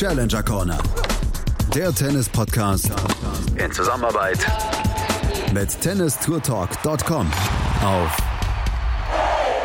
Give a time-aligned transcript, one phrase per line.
[0.00, 0.78] Challenger Corner.
[1.74, 2.90] Der Tennis-Podcast
[3.62, 4.38] in Zusammenarbeit
[5.52, 7.30] mit tennistourtalk.com
[7.84, 8.16] auf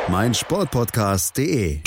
[0.09, 1.79] meinsportpodcast.de.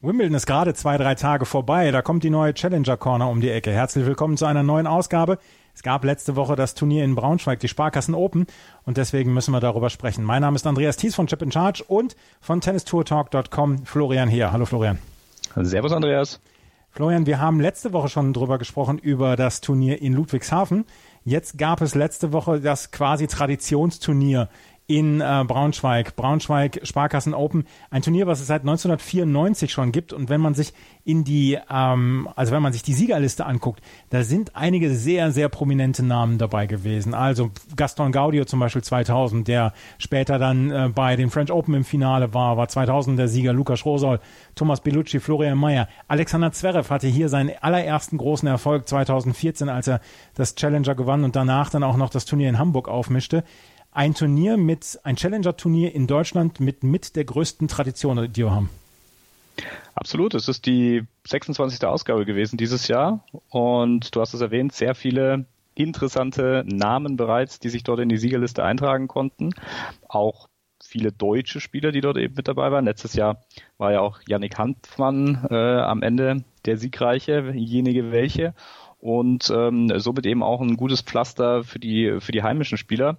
[0.00, 1.92] Wimbledon ist gerade zwei, drei Tage vorbei.
[1.92, 3.70] Da kommt die neue Challenger Corner um die Ecke.
[3.70, 5.38] Herzlich willkommen zu einer neuen Ausgabe.
[5.72, 8.46] Es gab letzte Woche das Turnier in Braunschweig, die Sparkassen Open,
[8.86, 10.24] und deswegen müssen wir darüber sprechen.
[10.24, 14.50] Mein Name ist Andreas Thies von Chip in Charge und von tennistourtalk.com Florian Heer.
[14.50, 14.98] Hallo Florian.
[15.54, 16.40] Servus Andreas.
[16.94, 20.84] Florian, wir haben letzte Woche schon drüber gesprochen, über das Turnier in Ludwigshafen.
[21.24, 24.50] Jetzt gab es letzte Woche das quasi Traditionsturnier
[24.98, 26.16] in äh, Braunschweig.
[26.16, 30.12] Braunschweig Sparkassen Open, ein Turnier, was es seit 1994 schon gibt.
[30.12, 30.74] Und wenn man sich
[31.04, 35.48] in die, ähm, also wenn man sich die Siegerliste anguckt, da sind einige sehr, sehr
[35.48, 37.14] prominente Namen dabei gewesen.
[37.14, 41.84] Also Gaston Gaudio zum Beispiel 2000, der später dann äh, bei den French Open im
[41.84, 44.20] Finale war, war 2000 der Sieger Lukas Rosol,
[44.54, 45.88] Thomas Bellucci, Florian Mayer.
[46.06, 50.00] Alexander Zverev hatte hier seinen allerersten großen Erfolg 2014, als er
[50.34, 53.42] das Challenger gewann und danach dann auch noch das Turnier in Hamburg aufmischte
[53.92, 58.70] ein Turnier mit, ein Challenger-Turnier in Deutschland mit mit der größten Tradition, die wir haben.
[59.94, 61.84] Absolut, es ist die 26.
[61.84, 67.68] Ausgabe gewesen dieses Jahr und du hast es erwähnt, sehr viele interessante Namen bereits, die
[67.68, 69.50] sich dort in die Siegerliste eintragen konnten.
[70.08, 70.48] Auch
[70.82, 72.84] viele deutsche Spieler, die dort eben mit dabei waren.
[72.84, 73.42] Letztes Jahr
[73.78, 78.54] war ja auch Yannick Handmann äh, am Ende der Siegreiche, jenige welche.
[78.98, 83.18] Und ähm, somit eben auch ein gutes Pflaster für die, für die heimischen Spieler.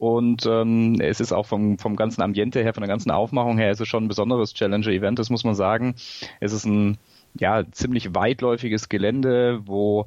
[0.00, 3.70] Und ähm, es ist auch vom, vom ganzen Ambiente her, von der ganzen Aufmachung her,
[3.70, 5.94] ist es schon ein besonderes Challenger-Event, das muss man sagen.
[6.40, 6.96] Es ist ein
[7.34, 10.06] ja, ziemlich weitläufiges Gelände, wo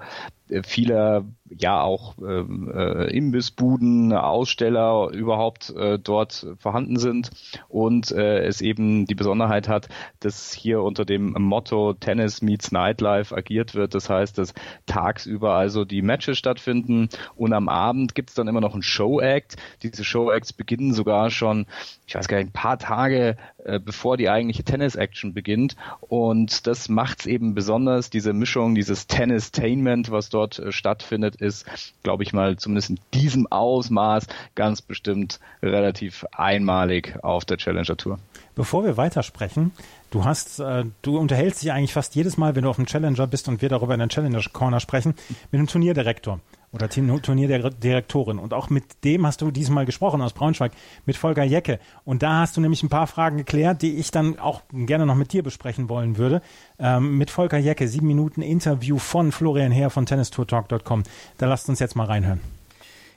[0.53, 7.31] äh, viele ja auch äh, äh, Imbissbuden, Aussteller überhaupt äh, dort vorhanden sind
[7.67, 13.35] und äh, es eben die Besonderheit hat, dass hier unter dem Motto Tennis meets Nightlife
[13.35, 13.93] agiert wird.
[13.93, 14.53] Das heißt, dass
[14.85, 19.57] tagsüber also die Matches stattfinden und am Abend gibt's dann immer noch einen Show-Act.
[19.83, 21.67] Diese Show-Acts beginnen sogar schon,
[22.07, 26.89] ich weiß gar nicht, ein paar Tage äh, bevor die eigentliche Tennis-Action beginnt und das
[26.89, 31.65] macht's eben besonders, diese Mischung, dieses Tennis-Tainment, was dort äh, stattfindet, ist,
[32.03, 38.19] glaube ich mal, zumindest in diesem Ausmaß ganz bestimmt relativ einmalig auf der Challenger Tour.
[38.55, 39.71] Bevor wir weitersprechen,
[40.11, 43.27] du hast, äh, du unterhältst dich eigentlich fast jedes Mal, wenn du auf dem Challenger
[43.27, 45.15] bist und wir darüber in der Challenger Corner sprechen,
[45.51, 46.39] mit dem Turnierdirektor
[46.73, 48.39] oder Turnierdirektorin.
[48.39, 50.71] Und auch mit dem hast du diesmal gesprochen aus Braunschweig,
[51.05, 51.79] mit Volker Jecke.
[52.03, 55.15] Und da hast du nämlich ein paar Fragen geklärt, die ich dann auch gerne noch
[55.15, 56.41] mit dir besprechen wollen würde.
[56.79, 61.03] Ähm, mit Volker Jecke, sieben Minuten Interview von Florian Herr von tennistourtalk.com.
[61.37, 62.41] Da lasst uns jetzt mal reinhören.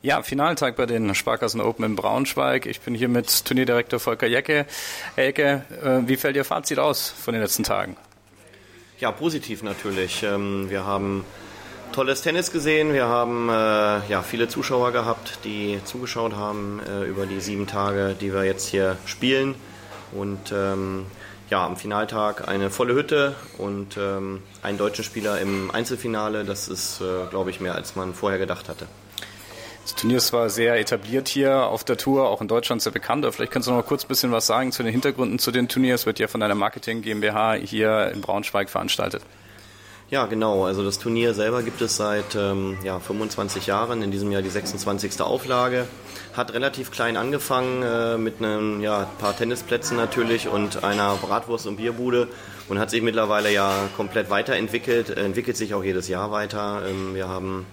[0.02, 2.66] Ja, Finaltag bei den Sparkassen Open in Braunschweig.
[2.66, 4.66] Ich bin hier mit Turnierdirektor Volker Jecke.
[5.14, 7.96] Herr Jecke, äh, wie fällt Ihr Fazit aus von den letzten Tagen?
[8.98, 10.22] Ja, positiv natürlich.
[10.22, 11.24] Ähm, wir haben
[11.96, 12.92] tolles Tennis gesehen.
[12.92, 18.14] Wir haben äh, ja, viele Zuschauer gehabt, die zugeschaut haben äh, über die sieben Tage,
[18.20, 19.54] die wir jetzt hier spielen.
[20.12, 21.06] Und ähm,
[21.48, 26.44] ja, am Finaltag eine volle Hütte und ähm, einen deutschen Spieler im Einzelfinale.
[26.44, 28.86] Das ist, äh, glaube ich, mehr als man vorher gedacht hatte.
[29.84, 33.24] Das Turnier ist zwar sehr etabliert hier auf der Tour, auch in Deutschland sehr bekannt,
[33.24, 35.50] aber vielleicht kannst du noch mal kurz ein bisschen was sagen zu den Hintergründen zu
[35.50, 36.04] den Turniers.
[36.04, 39.22] Wird ja von einer Marketing GmbH hier in Braunschweig veranstaltet.
[40.08, 40.64] Ja, genau.
[40.64, 44.50] Also das Turnier selber gibt es seit ähm, ja, 25 Jahren, in diesem Jahr die
[44.50, 45.20] 26.
[45.20, 45.88] Auflage.
[46.32, 51.76] Hat relativ klein angefangen äh, mit einem ja, paar Tennisplätzen natürlich und einer Bratwurst- und
[51.76, 52.28] Bierbude
[52.68, 56.82] und hat sich mittlerweile ja komplett weiterentwickelt, entwickelt sich auch jedes Jahr weiter.
[56.88, 57.66] Ähm, wir haben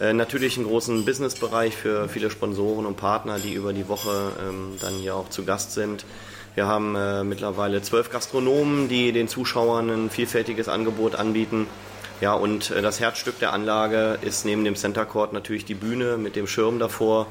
[0.00, 4.78] äh, natürlich einen großen Businessbereich für viele Sponsoren und Partner, die über die Woche ähm,
[4.80, 6.06] dann hier auch zu Gast sind.
[6.54, 11.68] Wir haben äh, mittlerweile zwölf Gastronomen, die den Zuschauern ein vielfältiges Angebot anbieten.
[12.20, 16.16] Ja, und äh, das Herzstück der Anlage ist neben dem Center Court natürlich die Bühne
[16.16, 17.28] mit dem Schirm davor,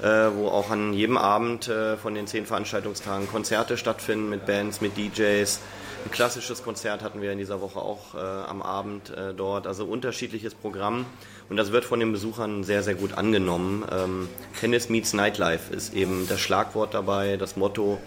[0.00, 0.04] äh,
[0.34, 4.96] wo auch an jedem Abend äh, von den zehn Veranstaltungstagen Konzerte stattfinden mit Bands, mit
[4.96, 5.60] DJs.
[6.04, 9.66] Ein klassisches Konzert hatten wir in dieser Woche auch äh, am Abend äh, dort.
[9.66, 11.04] Also unterschiedliches Programm.
[11.50, 13.84] Und das wird von den Besuchern sehr, sehr gut angenommen.
[13.92, 14.28] Ähm,
[14.58, 17.98] Tennis meets Nightlife ist eben das Schlagwort dabei, das Motto.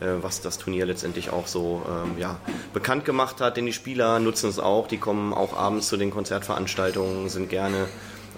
[0.00, 2.38] Äh, was das Turnier letztendlich auch so ähm, ja,
[2.72, 3.56] bekannt gemacht hat.
[3.56, 7.86] Denn die Spieler nutzen es auch, die kommen auch abends zu den Konzertveranstaltungen, sind gerne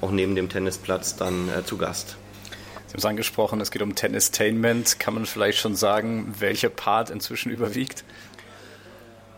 [0.00, 2.16] auch neben dem Tennisplatz dann äh, zu Gast.
[2.86, 5.00] Sie haben es angesprochen, es geht um Tennistainment.
[5.00, 8.04] Kann man vielleicht schon sagen, welcher Part inzwischen überwiegt?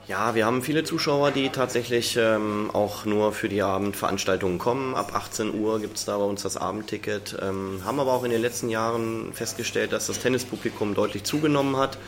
[0.08, 4.94] Ja, wir haben viele Zuschauer, die tatsächlich ähm, auch nur für die Abendveranstaltungen kommen.
[4.94, 7.36] Ab 18 Uhr gibt es da bei uns das Abendticket.
[7.42, 11.98] Ähm, haben aber auch in den letzten Jahren festgestellt, dass das Tennispublikum deutlich zugenommen hat.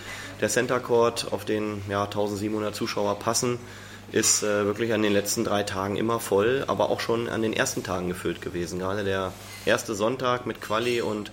[0.40, 3.58] Der Center Court, auf den ja, 1700 Zuschauer passen,
[4.12, 7.52] ist äh, wirklich an den letzten drei Tagen immer voll, aber auch schon an den
[7.52, 8.78] ersten Tagen gefüllt gewesen.
[8.78, 9.34] Gerade der
[9.66, 11.30] erste Sonntag mit Quali und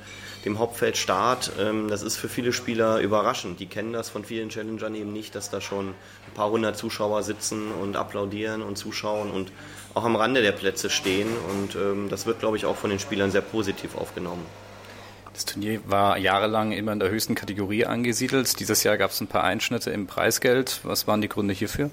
[0.48, 3.60] dem Hauptfeldstart, ähm, das ist für viele Spieler überraschend.
[3.60, 7.24] Die kennen das von vielen Challengern eben nicht, dass da schon ein paar hundert Zuschauer
[7.24, 9.52] sitzen und applaudieren und zuschauen und
[9.94, 11.28] auch am Rande der Plätze stehen.
[11.52, 14.46] Und ähm, das wird, glaube ich, auch von den Spielern sehr positiv aufgenommen.
[15.34, 18.60] Das Turnier war jahrelang immer in der höchsten Kategorie angesiedelt.
[18.60, 20.80] Dieses Jahr gab es ein paar Einschnitte im Preisgeld.
[20.84, 21.92] Was waren die Gründe hierfür?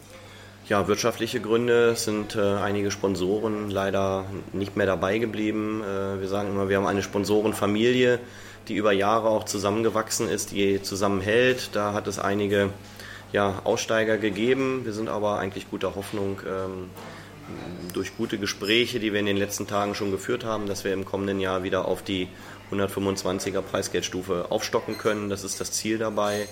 [0.67, 4.25] Ja, wirtschaftliche Gründe sind äh, einige Sponsoren leider
[4.55, 5.83] nicht mehr dabei geblieben.
[5.83, 8.19] Äh, wir sagen immer, wir haben eine Sponsorenfamilie,
[8.69, 11.71] die über Jahre auch zusammengewachsen ist, die zusammenhält.
[11.75, 12.71] Da hat es einige
[13.31, 14.87] ja, Aussteiger gegeben.
[14.87, 16.89] Wir sind aber eigentlich guter Hoffnung ähm,
[17.93, 21.05] durch gute Gespräche, die wir in den letzten Tagen schon geführt haben, dass wir im
[21.05, 22.27] kommenden Jahr wieder auf die
[22.73, 25.29] 125er Preisgeldstufe aufstocken können.
[25.29, 26.49] Das ist das Ziel dabei.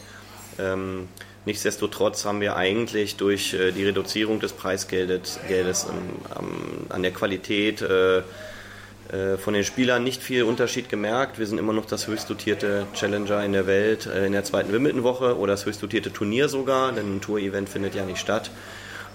[0.58, 1.08] Ähm,
[1.44, 7.82] nichtsdestotrotz haben wir eigentlich durch äh, die Reduzierung des Preisgeldes Geldes, ähm, an der Qualität
[7.82, 8.22] äh,
[9.12, 11.38] äh, von den Spielern nicht viel Unterschied gemerkt.
[11.38, 14.72] Wir sind immer noch das höchst dotierte Challenger in der Welt äh, in der zweiten
[14.72, 18.50] Wimbledon-Woche oder das höchst dotierte Turnier sogar, denn ein Tour-Event findet ja nicht statt.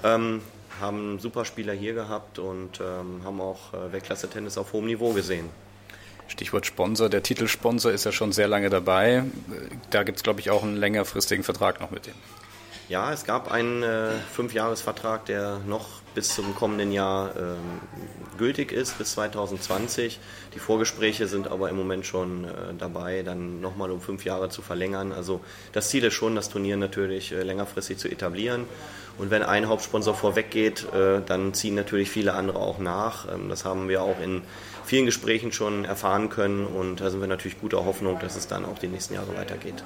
[0.03, 0.41] Ähm,
[0.79, 5.49] haben super Spieler hier gehabt und ähm, haben auch äh, Weltklasse-Tennis auf hohem Niveau gesehen.
[6.27, 7.09] Stichwort Sponsor.
[7.09, 9.23] Der Titelsponsor ist ja schon sehr lange dabei.
[9.89, 12.13] Da gibt es, glaube ich, auch einen längerfristigen Vertrag noch mit dem.
[12.89, 17.57] Ja, es gab einen äh, Fünfjahresvertrag, der noch bis zum kommenden Jahr ähm,
[18.39, 20.19] gültig ist, bis 2020.
[20.55, 24.63] Die Vorgespräche sind aber im Moment schon äh, dabei, dann nochmal um fünf Jahre zu
[24.63, 25.11] verlängern.
[25.11, 25.41] Also
[25.73, 28.65] das Ziel ist schon, das Turnier natürlich äh, längerfristig zu etablieren.
[29.19, 33.31] Und wenn ein Hauptsponsor vorweggeht, äh, dann ziehen natürlich viele andere auch nach.
[33.31, 34.41] Ähm, das haben wir auch in
[34.85, 38.65] vielen Gesprächen schon erfahren können und da sind wir natürlich guter Hoffnung, dass es dann
[38.65, 39.83] auch die nächsten Jahre weitergeht.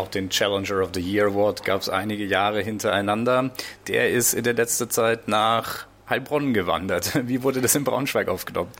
[0.00, 3.50] Auch den Challenger of the Year Award gab es einige Jahre hintereinander.
[3.86, 7.20] Der ist in der letzten Zeit nach Heilbronn gewandert.
[7.28, 8.70] Wie wurde das in Braunschweig aufgenommen?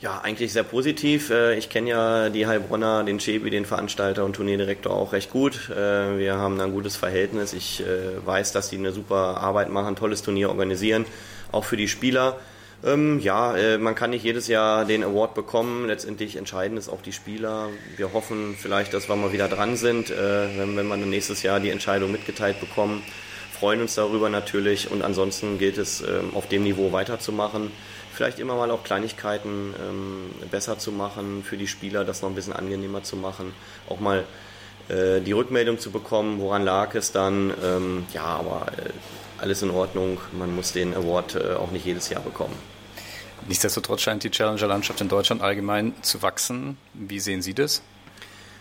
[0.00, 1.28] Ja, eigentlich sehr positiv.
[1.28, 5.68] Äh, ich kenne ja die Heilbronner, den Chebi, den Veranstalter und Turnierdirektor auch recht gut.
[5.68, 7.52] Äh, wir haben ein gutes Verhältnis.
[7.52, 11.04] Ich äh, weiß, dass die eine super Arbeit machen, tolles Turnier organisieren,
[11.52, 12.38] auch für die Spieler.
[12.84, 15.86] Ähm, ja, äh, man kann nicht jedes Jahr den Award bekommen.
[15.86, 17.70] Letztendlich entscheiden es auch die Spieler.
[17.96, 21.42] Wir hoffen vielleicht, dass wir mal wieder dran sind, äh, wenn, wenn wir dann nächstes
[21.42, 23.02] Jahr die Entscheidung mitgeteilt bekommen.
[23.58, 27.72] Freuen uns darüber natürlich und ansonsten gilt es, ähm, auf dem Niveau weiterzumachen.
[28.12, 32.34] Vielleicht immer mal auch Kleinigkeiten ähm, besser zu machen für die Spieler, das noch ein
[32.34, 33.54] bisschen angenehmer zu machen.
[33.88, 34.24] Auch mal
[34.88, 37.52] äh, die Rückmeldung zu bekommen, woran lag es dann.
[37.64, 38.90] Ähm, ja, aber äh,
[39.40, 40.18] alles in Ordnung.
[40.32, 42.54] Man muss den Award äh, auch nicht jedes Jahr bekommen.
[43.48, 46.76] Nichtsdestotrotz scheint die Challenger-Landschaft in Deutschland allgemein zu wachsen.
[46.94, 47.82] Wie sehen Sie das?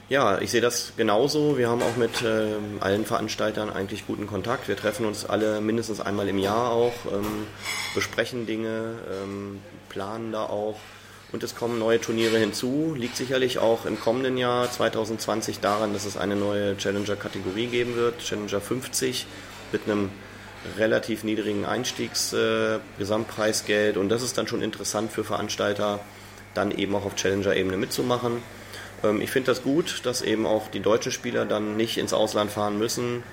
[0.07, 1.57] Ja, ich sehe das genauso.
[1.57, 4.67] Wir haben auch mit äh, allen Veranstaltern eigentlich guten Kontakt.
[4.67, 7.47] Wir treffen uns alle mindestens einmal im Jahr auch, ähm,
[7.95, 10.77] besprechen Dinge, ähm, planen da auch.
[11.31, 12.93] Und es kommen neue Turniere hinzu.
[12.95, 18.19] Liegt sicherlich auch im kommenden Jahr 2020 daran, dass es eine neue Challenger-Kategorie geben wird,
[18.19, 19.25] Challenger 50,
[19.71, 20.11] mit einem
[20.77, 23.95] relativ niedrigen Einstiegs-Gesamtpreisgeld.
[23.95, 26.01] Äh, und das ist dann schon interessant für Veranstalter,
[26.53, 28.43] dann eben auch auf Challenger-Ebene mitzumachen.
[29.03, 32.51] Ähm, ich finde das gut, dass eben auch die deutschen Spieler dann nicht ins Ausland
[32.51, 33.23] fahren müssen,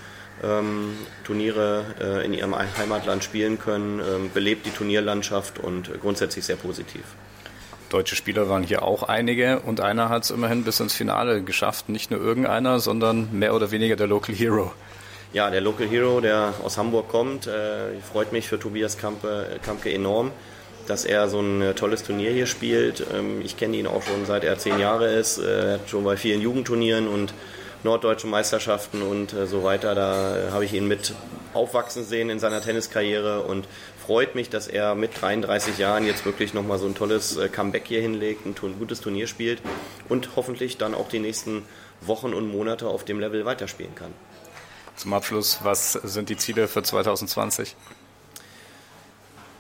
[0.43, 6.57] ähm, Turniere äh, in ihrem Heimatland spielen können, ähm, belebt die Turnierlandschaft und grundsätzlich sehr
[6.57, 7.03] positiv.
[7.91, 11.91] Deutsche Spieler waren hier auch einige und einer hat es immerhin bis ins Finale geschafft.
[11.91, 14.73] Nicht nur irgendeiner, sondern mehr oder weniger der Local Hero.
[15.33, 19.91] Ja, der Local Hero, der aus Hamburg kommt, äh, freut mich für Tobias Kampe, Kampke
[19.91, 20.31] enorm,
[20.87, 23.03] dass er so ein äh, tolles Turnier hier spielt.
[23.15, 25.39] Ähm, ich kenne ihn auch schon seit er zehn Jahre ist.
[25.39, 27.33] Äh, hat schon bei vielen Jugendturnieren und
[27.83, 29.95] norddeutschen Meisterschaften und äh, so weiter.
[29.95, 31.15] Da äh, habe ich ihn mit
[31.55, 33.67] aufwachsen sehen in seiner Tenniskarriere und
[34.07, 37.85] freut mich, dass er mit 33 Jahren jetzt wirklich nochmal so ein tolles äh, Comeback
[37.87, 39.63] hier hinlegt, ein, ein gutes Turnier spielt
[40.11, 41.65] und hoffentlich dann auch die nächsten
[42.03, 44.13] Wochen und Monate auf dem Level weiterspielen kann.
[45.03, 47.75] Zum Abschluss, was sind die Ziele für 2020?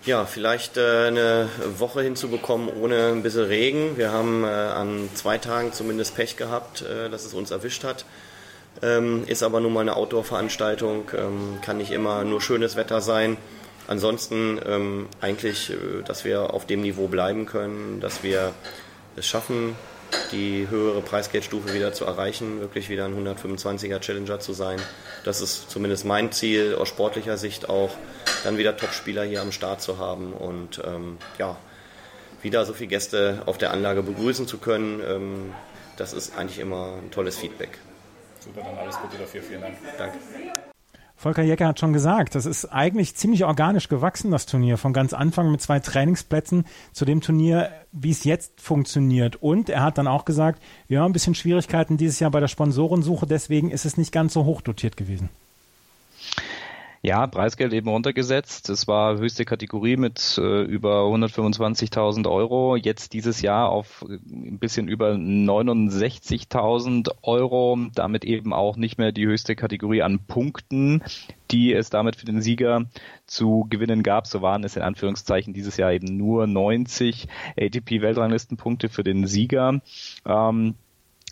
[0.04, 3.96] Ja, vielleicht äh, eine Woche hinzubekommen ohne ein bisschen Regen.
[3.96, 8.04] Wir haben äh, an zwei Tagen zumindest Pech gehabt, äh, dass es uns erwischt hat.
[8.82, 13.36] Ähm, ist aber nun mal eine Outdoor-Veranstaltung, ähm, kann nicht immer nur schönes Wetter sein.
[13.88, 15.72] Ansonsten ähm, eigentlich,
[16.06, 18.52] dass wir auf dem Niveau bleiben können, dass wir
[19.16, 19.74] es schaffen,
[20.32, 24.80] die höhere Preisgeldstufe wieder zu erreichen, wirklich wieder ein 125er Challenger zu sein.
[25.24, 27.90] Das ist zumindest mein Ziel, aus sportlicher Sicht auch,
[28.44, 31.56] dann wieder Topspieler hier am Start zu haben und ähm, ja,
[32.42, 35.00] wieder so viele Gäste auf der Anlage begrüßen zu können.
[35.06, 35.54] Ähm,
[35.96, 37.78] das ist eigentlich immer ein tolles Feedback.
[38.40, 39.42] Super, dann alles Gute dafür.
[39.42, 39.76] Vielen Dank.
[39.98, 40.18] Danke.
[41.22, 44.76] Volker Jecker hat schon gesagt, das ist eigentlich ziemlich organisch gewachsen, das Turnier.
[44.76, 49.36] Von ganz Anfang mit zwei Trainingsplätzen zu dem Turnier, wie es jetzt funktioniert.
[49.40, 53.24] Und er hat dann auch gesagt, ja, ein bisschen Schwierigkeiten dieses Jahr bei der Sponsorensuche,
[53.28, 55.28] deswegen ist es nicht ganz so hoch dotiert gewesen.
[57.04, 58.70] Ja, Preisgeld eben runtergesetzt.
[58.70, 62.76] Es war höchste Kategorie mit äh, über 125.000 Euro.
[62.76, 67.76] Jetzt dieses Jahr auf äh, ein bisschen über 69.000 Euro.
[67.92, 71.02] Damit eben auch nicht mehr die höchste Kategorie an Punkten,
[71.50, 72.86] die es damit für den Sieger
[73.26, 74.28] zu gewinnen gab.
[74.28, 77.26] So waren es in Anführungszeichen dieses Jahr eben nur 90
[77.58, 79.80] ATP-Weltranglistenpunkte für den Sieger.
[80.24, 80.76] Ähm,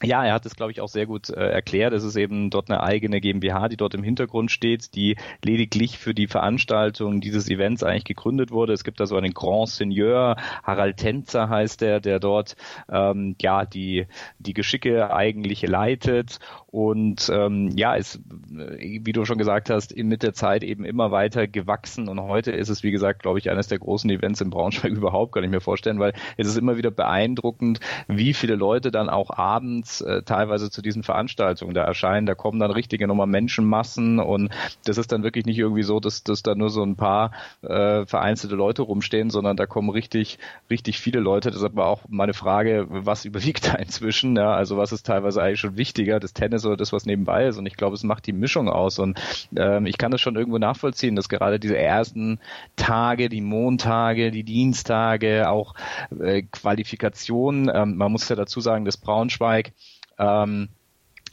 [0.02, 1.92] ja, er hat es, glaube ich, auch sehr gut äh, erklärt.
[1.92, 6.14] Es ist eben dort eine eigene GmbH, die dort im Hintergrund steht, die lediglich für
[6.14, 8.73] die Veranstaltung dieses Events eigentlich gegründet wurde.
[8.73, 12.57] Es gibt da so einen Grand Seigneur, Harald Tänzer heißt der, der dort
[12.90, 14.07] ähm, ja die
[14.38, 20.35] die Geschicke eigentlich leitet und ähm, ja, ist, wie du schon gesagt hast, mit der
[20.35, 23.80] Zeit eben immer weiter gewachsen und heute ist es, wie gesagt, glaube ich, eines der
[23.80, 27.80] großen Events in Braunschweig überhaupt, kann ich mir vorstellen, weil es ist immer wieder beeindruckend,
[28.07, 32.26] wie viele Leute dann auch abends äh, teilweise zu diesen Veranstaltungen da erscheinen.
[32.26, 34.50] Da kommen dann richtige nochmal Menschenmassen und
[34.85, 37.32] das ist dann wirklich nicht irgendwie so, dass, dass da nur so ein paar
[37.62, 40.38] äh, vereinzelte Leute rumstehen, sondern da kommen richtig,
[40.70, 41.50] richtig viele Leute.
[41.50, 44.37] Deshalb war auch meine Frage, was überwiegt da inzwischen?
[44.37, 47.59] Ja, also was ist teilweise eigentlich schon wichtiger, das Tennis oder das, was nebenbei ist.
[47.59, 48.99] Und ich glaube, es macht die Mischung aus.
[48.99, 49.20] Und
[49.56, 52.38] ähm, ich kann das schon irgendwo nachvollziehen, dass gerade diese ersten
[52.76, 55.75] Tage, die Montage, die Dienstage, auch
[56.20, 59.73] äh, Qualifikationen, ähm, man muss ja dazu sagen, dass Braunschweig
[60.21, 60.69] ähm,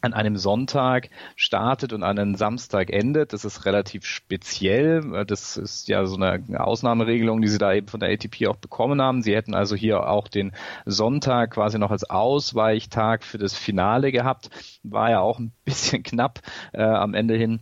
[0.02, 3.34] an einem Sonntag startet und an einem Samstag endet.
[3.34, 5.26] Das ist relativ speziell.
[5.26, 9.02] Das ist ja so eine Ausnahmeregelung, die sie da eben von der ATP auch bekommen
[9.02, 9.24] haben.
[9.24, 10.52] Sie hätten also hier auch den
[10.86, 14.50] Sonntag quasi noch als Ausweichtag für das Finale gehabt.
[14.84, 16.42] War ja auch ein bisschen knapp
[16.74, 17.60] äh, am Ende hin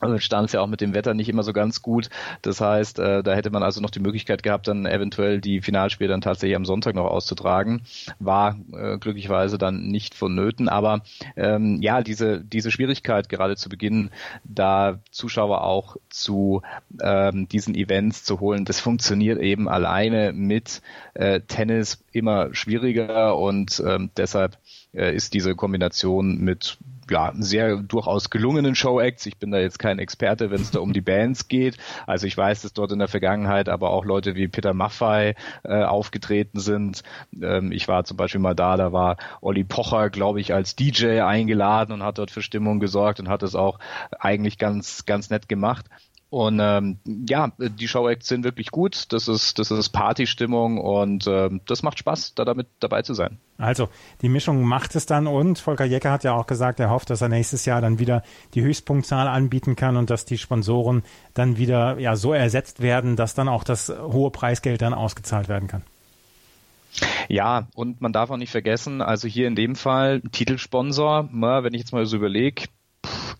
[0.00, 2.08] also stand es ja auch mit dem Wetter nicht immer so ganz gut.
[2.42, 6.08] Das heißt, äh, da hätte man also noch die Möglichkeit gehabt, dann eventuell die Finalspiele
[6.08, 7.82] dann tatsächlich am Sonntag noch auszutragen.
[8.18, 10.68] War äh, glücklicherweise dann nicht vonnöten.
[10.68, 11.02] Aber
[11.36, 14.10] ähm, ja, diese, diese Schwierigkeit gerade zu Beginn,
[14.44, 16.62] da Zuschauer auch zu
[17.02, 20.80] ähm, diesen Events zu holen, das funktioniert eben alleine mit
[21.14, 24.56] äh, Tennis immer schwieriger und ähm, deshalb
[24.92, 26.78] äh, ist diese Kombination mit
[27.10, 29.26] ja, sehr durchaus gelungenen Show-Acts.
[29.26, 31.76] Ich bin da jetzt kein Experte, wenn es da um die Bands geht.
[32.06, 35.82] Also ich weiß, dass dort in der Vergangenheit aber auch Leute wie Peter Maffay äh,
[35.82, 37.02] aufgetreten sind.
[37.40, 41.20] Ähm, ich war zum Beispiel mal da, da war Olli Pocher, glaube ich, als DJ
[41.20, 43.78] eingeladen und hat dort für Stimmung gesorgt und hat es auch
[44.18, 45.86] eigentlich ganz, ganz nett gemacht.
[46.30, 49.12] Und ähm, ja, die Show-Acts sind wirklich gut.
[49.12, 53.38] Das ist, das ist Partystimmung und ähm, das macht Spaß, da damit dabei zu sein.
[53.58, 53.88] Also
[54.22, 57.20] die Mischung macht es dann und Volker Jecker hat ja auch gesagt, er hofft, dass
[57.20, 58.22] er nächstes Jahr dann wieder
[58.54, 61.02] die Höchstpunktzahl anbieten kann und dass die Sponsoren
[61.34, 65.66] dann wieder ja so ersetzt werden, dass dann auch das hohe Preisgeld dann ausgezahlt werden
[65.66, 65.82] kann.
[67.28, 71.80] Ja, und man darf auch nicht vergessen, also hier in dem Fall Titelsponsor, wenn ich
[71.80, 72.64] jetzt mal so überlege,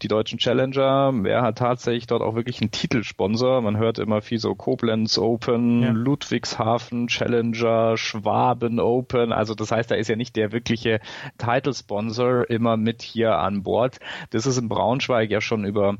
[0.02, 1.12] die deutschen Challenger.
[1.22, 3.60] Wer hat tatsächlich dort auch wirklich einen Titelsponsor?
[3.60, 5.90] Man hört immer viel so Koblenz Open, ja.
[5.90, 9.32] Ludwigshafen Challenger, Schwaben Open.
[9.32, 11.00] Also das heißt, da ist ja nicht der wirkliche
[11.38, 13.98] Titelsponsor immer mit hier an Bord.
[14.30, 15.96] Das ist in Braunschweig ja schon über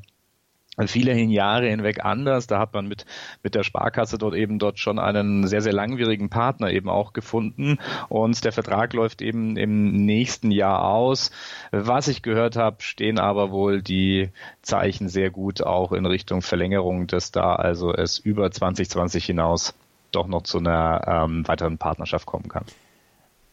[0.89, 2.47] viele Jahre hinweg anders.
[2.47, 3.05] Da hat man mit,
[3.43, 7.79] mit der Sparkasse dort eben dort schon einen sehr, sehr langwierigen Partner eben auch gefunden.
[8.09, 11.31] Und der Vertrag läuft eben im nächsten Jahr aus.
[11.71, 14.31] Was ich gehört habe, stehen aber wohl die
[14.63, 19.75] Zeichen sehr gut auch in Richtung Verlängerung, dass da also es über 2020 hinaus
[20.13, 22.65] doch noch zu einer ähm, weiteren Partnerschaft kommen kann.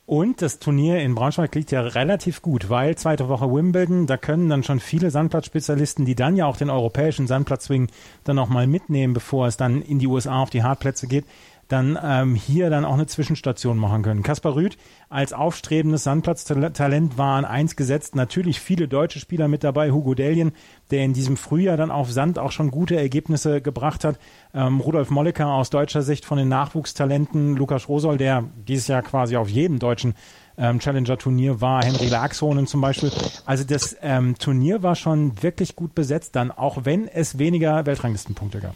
[0.08, 4.48] Und das Turnier in Braunschweig liegt ja relativ gut, weil zweite Woche Wimbledon, da können
[4.48, 7.90] dann schon viele Sandplatzspezialisten, die dann ja auch den europäischen Sandplatzswing
[8.24, 11.26] dann nochmal mitnehmen, bevor es dann in die USA auf die Hartplätze geht,
[11.68, 14.24] dann ähm, hier dann auch eine Zwischenstation machen können.
[14.24, 14.78] Kaspar Rüth
[15.10, 18.16] als aufstrebendes Sandplatztalent war an eins gesetzt.
[18.16, 19.92] Natürlich viele deutsche Spieler mit dabei.
[19.92, 20.54] Hugo Delien,
[20.92, 24.20] der in diesem Frühjahr dann auf Sand auch schon gute Ergebnisse gebracht hat.
[24.54, 27.56] Ähm, Rudolf Mollecker aus deutscher Sicht von den Nachwuchstalenten.
[27.56, 30.16] Lukas Rosol, der dieses Jahr quasi auf jedem deutschen
[30.58, 31.84] ähm, Challenger-Turnier war.
[31.84, 33.12] Henry Laxhonen zum Beispiel.
[33.46, 38.60] Also das ähm, Turnier war schon wirklich gut besetzt dann, auch wenn es weniger Weltranglistenpunkte
[38.60, 38.76] gab.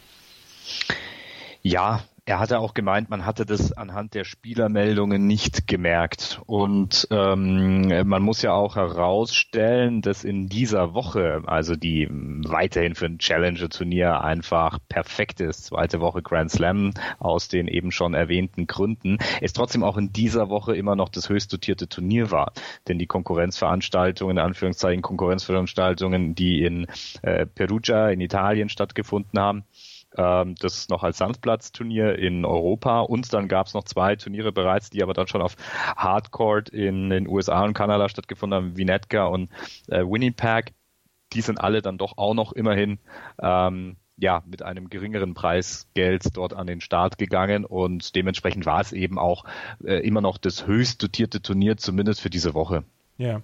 [1.64, 6.40] Ja, Er hatte auch gemeint, man hatte das anhand der Spielermeldungen nicht gemerkt.
[6.46, 13.08] Und ähm, man muss ja auch herausstellen, dass in dieser Woche, also die weiterhin für
[13.08, 19.18] ein Challenger-Turnier einfach perfekt ist, zweite Woche Grand Slam aus den eben schon erwähnten Gründen,
[19.42, 22.54] es trotzdem auch in dieser Woche immer noch das höchst dotierte Turnier war.
[22.88, 26.86] Denn die Konkurrenzveranstaltungen, in Anführungszeichen Konkurrenzveranstaltungen, die in
[27.24, 29.63] äh, Perugia in Italien stattgefunden haben,
[30.18, 34.89] ähm, das noch als Sandplatzturnier in Europa und dann gab es noch zwei Turniere bereits,
[34.89, 35.56] die aber dann schon auf
[35.96, 39.50] Hardcourt in den USA und Kanada stattgefunden haben, Vinetka und
[39.88, 40.74] äh, Winnipeg.
[41.34, 43.00] Die sind alle dann doch auch noch immerhin
[43.41, 48.91] ähm, ja, mit einem geringeren Preisgeld dort an den Start gegangen und dementsprechend war es
[48.91, 49.46] eben auch
[49.84, 52.84] äh, immer noch das höchst dotierte Turnier, zumindest für diese Woche.
[53.18, 53.41] Ja.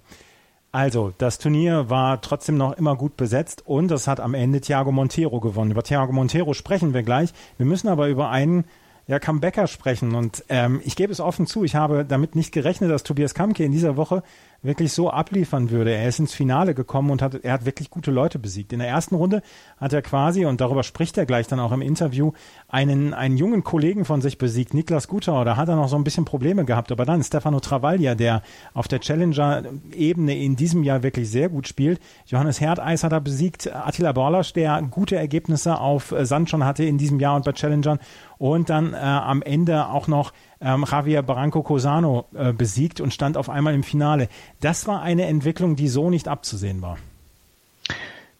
[0.71, 4.91] Also, das Turnier war trotzdem noch immer gut besetzt und es hat am Ende Thiago
[4.91, 5.71] Montero gewonnen.
[5.71, 7.33] Über Thiago Montero sprechen wir gleich.
[7.57, 8.65] Wir müssen aber über einen
[9.07, 10.13] ja, Comebacker sprechen.
[10.13, 13.63] Und ähm, ich gebe es offen zu, ich habe damit nicht gerechnet, dass Tobias Kamke
[13.63, 14.23] in dieser Woche
[14.67, 15.91] wirklich so abliefern würde.
[15.91, 18.73] Er ist ins Finale gekommen und hat, er hat wirklich gute Leute besiegt.
[18.73, 19.41] In der ersten Runde
[19.77, 22.33] hat er quasi, und darüber spricht er gleich dann auch im Interview,
[22.67, 25.45] einen, einen jungen Kollegen von sich besiegt, Niklas Gutauer.
[25.45, 26.91] Da hat er noch so ein bisschen Probleme gehabt.
[26.91, 28.43] Aber dann Stefano Travaglia, der
[28.73, 31.99] auf der Challenger-Ebene in diesem Jahr wirklich sehr gut spielt.
[32.27, 33.73] Johannes Herdeis hat er besiegt.
[33.73, 37.99] Attila Borlasch, der gute Ergebnisse auf Sand schon hatte in diesem Jahr und bei Challengern.
[38.37, 43.37] Und dann äh, am Ende auch noch ähm, Javier Barranco Cosano äh, besiegt und stand
[43.37, 44.29] auf einmal im Finale.
[44.61, 46.97] Das war eine Entwicklung, die so nicht abzusehen war.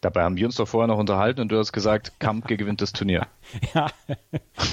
[0.00, 2.92] Dabei haben wir uns doch vorher noch unterhalten und du hast gesagt, Kampke gewinnt das
[2.92, 3.26] Turnier.
[3.74, 3.88] Ja,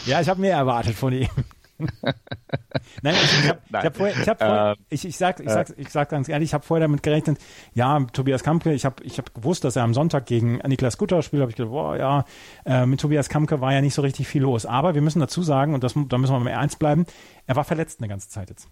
[0.05, 1.29] ja ich habe mehr erwartet von ihm.
[1.77, 5.73] Nein, ich, ich habe hab vorher, ich, hab vorher äh, ich, ich, sag, ich, sag,
[5.77, 7.37] ich sag ganz ehrlich, ich habe vorher damit gerechnet,
[7.73, 11.21] ja, Tobias Kampke, ich habe ich hab gewusst, dass er am Sonntag gegen Niklas Gutter
[11.21, 12.25] spielt, habe ich gedacht, boah, ja,
[12.65, 14.65] äh, mit Tobias Kampke war ja nicht so richtig viel los.
[14.65, 17.05] Aber wir müssen dazu sagen, und das, da müssen wir mal ernst bleiben,
[17.47, 18.67] er war verletzt eine ganze Zeit jetzt.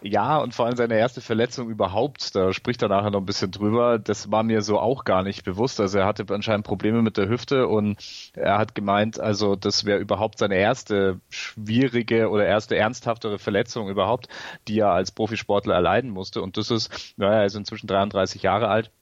[0.00, 3.50] Ja, und vor allem seine erste Verletzung überhaupt, da spricht er nachher noch ein bisschen
[3.50, 5.80] drüber, das war mir so auch gar nicht bewusst.
[5.80, 7.96] Also er hatte anscheinend Probleme mit der Hüfte und
[8.34, 14.28] er hat gemeint, also das wäre überhaupt seine erste schwierige oder erste ernsthaftere Verletzung überhaupt,
[14.68, 16.42] die er als Profisportler erleiden musste.
[16.42, 18.92] Und das ist, naja, er ist inzwischen 33 Jahre alt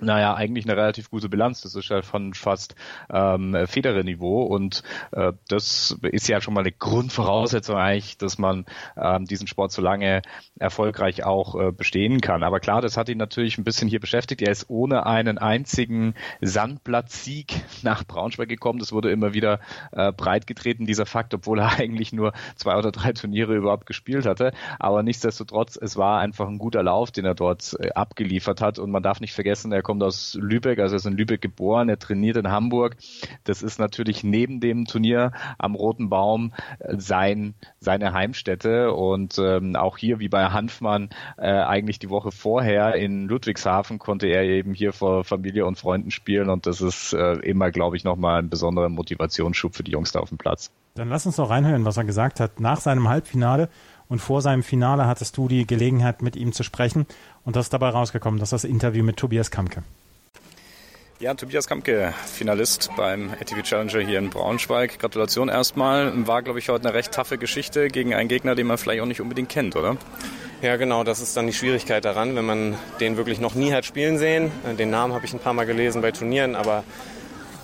[0.00, 1.60] naja, eigentlich eine relativ gute Bilanz.
[1.62, 2.74] Das ist ja von fast
[3.12, 8.64] ähm, Federer-Niveau und äh, das ist ja schon mal eine Grundvoraussetzung eigentlich, dass man
[8.96, 10.22] ähm, diesen Sport so lange
[10.58, 12.42] erfolgreich auch äh, bestehen kann.
[12.42, 14.42] Aber klar, das hat ihn natürlich ein bisschen hier beschäftigt.
[14.42, 18.78] Er ist ohne einen einzigen Sandplatzsieg nach Braunschweig gekommen.
[18.78, 19.60] Das wurde immer wieder
[19.92, 24.52] äh, breitgetreten, dieser Fakt, obwohl er eigentlich nur zwei oder drei Turniere überhaupt gespielt hatte.
[24.78, 28.90] Aber nichtsdestotrotz, es war einfach ein guter Lauf, den er dort äh, abgeliefert hat und
[28.90, 31.98] man darf nicht vergessen, er kommt aus Lübeck, also er ist in Lübeck geboren, er
[31.98, 32.96] trainiert in Hamburg.
[33.42, 39.74] Das ist natürlich neben dem Turnier am Roten Baum äh, sein, seine Heimstätte und ähm,
[39.74, 44.74] auch hier wie bei Hanfmann äh, eigentlich die Woche vorher in Ludwigshafen konnte er eben
[44.74, 48.48] hier vor Familie und Freunden spielen und das ist äh, immer, glaube ich, nochmal ein
[48.48, 50.70] besonderer Motivationsschub für die Jungs da auf dem Platz.
[50.94, 53.68] Dann lass uns noch reinhören, was er gesagt hat nach seinem Halbfinale
[54.10, 57.06] und vor seinem Finale hattest du die Gelegenheit, mit ihm zu sprechen.
[57.44, 58.38] Und das ist dabei rausgekommen.
[58.38, 59.82] Das ist das Interview mit Tobias Kamke.
[61.20, 64.98] Ja, Tobias Kamke, Finalist beim ATV Challenger hier in Braunschweig.
[64.98, 66.26] Gratulation erstmal.
[66.26, 69.06] War, glaube ich, heute eine recht taffe Geschichte gegen einen Gegner, den man vielleicht auch
[69.06, 69.98] nicht unbedingt kennt, oder?
[70.62, 73.84] Ja, genau, das ist dann die Schwierigkeit daran, wenn man den wirklich noch nie hat
[73.84, 74.50] spielen sehen.
[74.78, 76.84] Den Namen habe ich ein paar Mal gelesen bei Turnieren, aber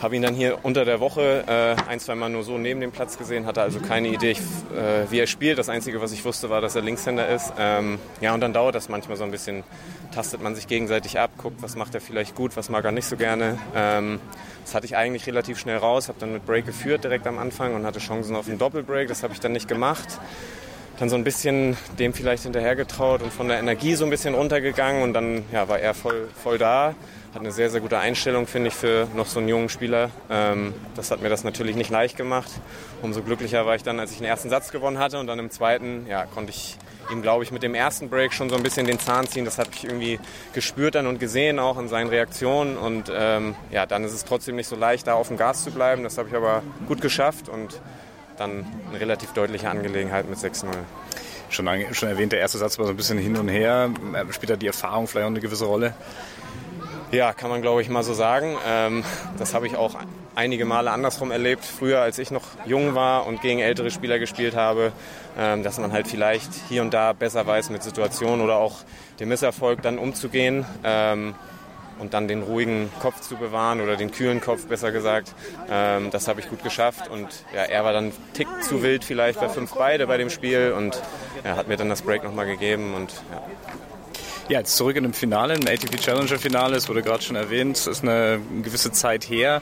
[0.00, 2.92] habe ihn dann hier unter der Woche äh, ein, zwei Mal nur so neben dem
[2.92, 5.58] Platz gesehen, hatte also keine Idee, ich, äh, wie er spielt.
[5.58, 7.52] Das Einzige, was ich wusste, war, dass er Linkshänder ist.
[7.58, 9.64] Ähm, ja, und dann dauert das manchmal so ein bisschen,
[10.14, 13.06] tastet man sich gegenseitig ab, guckt, was macht er vielleicht gut, was mag er nicht
[13.06, 13.58] so gerne.
[13.74, 14.20] Ähm,
[14.64, 17.74] das hatte ich eigentlich relativ schnell raus, habe dann mit Break geführt direkt am Anfang
[17.74, 19.08] und hatte Chancen auf einen Doppelbreak.
[19.08, 20.18] Das habe ich dann nicht gemacht
[20.98, 25.02] dann so ein bisschen dem vielleicht hinterhergetraut und von der Energie so ein bisschen runtergegangen
[25.02, 26.94] und dann ja, war er voll, voll da
[27.36, 30.10] hat eine sehr, sehr gute Einstellung, finde ich, für noch so einen jungen Spieler.
[30.30, 32.50] Ähm, das hat mir das natürlich nicht leicht gemacht.
[33.02, 35.50] Umso glücklicher war ich dann, als ich den ersten Satz gewonnen hatte und dann im
[35.50, 36.78] zweiten, ja, konnte ich
[37.12, 39.44] ihm, glaube ich, mit dem ersten Break schon so ein bisschen den Zahn ziehen.
[39.44, 40.18] Das habe ich irgendwie
[40.54, 42.78] gespürt dann und gesehen, auch in seinen Reaktionen.
[42.78, 45.70] Und ähm, ja, dann ist es trotzdem nicht so leicht, da auf dem Gas zu
[45.70, 46.04] bleiben.
[46.04, 47.82] Das habe ich aber gut geschafft und
[48.38, 50.68] dann eine relativ deutliche Angelegenheit mit 6-0
[51.50, 53.90] schon, schon erwähnt, der erste Satz war so ein bisschen hin und her.
[54.30, 55.94] Spielt da die Erfahrung vielleicht auch eine gewisse Rolle?
[57.16, 58.58] Ja, kann man glaube ich mal so sagen.
[58.68, 59.02] Ähm,
[59.38, 59.94] das habe ich auch
[60.34, 64.54] einige Male andersrum erlebt, früher als ich noch jung war und gegen ältere Spieler gespielt
[64.54, 64.92] habe,
[65.38, 68.80] ähm, dass man halt vielleicht hier und da besser weiß mit Situationen oder auch
[69.18, 70.66] dem Misserfolg dann umzugehen.
[70.84, 71.34] Ähm,
[71.98, 75.34] und dann den ruhigen Kopf zu bewahren oder den kühlen Kopf besser gesagt.
[75.70, 79.40] Ähm, das habe ich gut geschafft und ja, er war dann tick zu wild vielleicht
[79.40, 81.00] bei fünf beide bei dem Spiel und
[81.42, 83.40] er hat mir dann das Break nochmal gegeben und ja.
[84.48, 87.76] Ja, jetzt zurück in dem Finale, im ATP Challenger Finale, es wurde gerade schon erwähnt,
[87.76, 89.60] es ist eine gewisse Zeit her.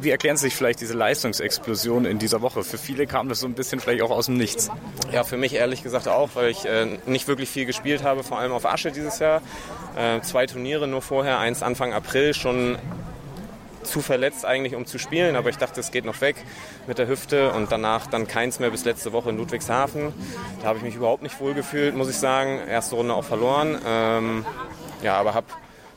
[0.00, 2.64] Wie erklären Sie sich vielleicht diese Leistungsexplosion in dieser Woche?
[2.64, 4.70] Für viele kam das so ein bisschen vielleicht auch aus dem Nichts.
[5.12, 8.38] Ja, für mich ehrlich gesagt auch, weil ich äh, nicht wirklich viel gespielt habe, vor
[8.38, 9.42] allem auf Asche dieses Jahr.
[9.98, 12.78] Äh, zwei Turniere nur vorher, eins Anfang April, schon
[13.88, 16.36] zu verletzt eigentlich, um zu spielen, aber ich dachte, es geht noch weg
[16.86, 20.12] mit der Hüfte und danach dann keins mehr bis letzte Woche in Ludwigshafen.
[20.62, 22.60] Da habe ich mich überhaupt nicht wohl gefühlt, muss ich sagen.
[22.68, 23.78] Erste Runde auch verloren.
[23.86, 24.46] Ähm,
[25.02, 25.46] ja, aber habe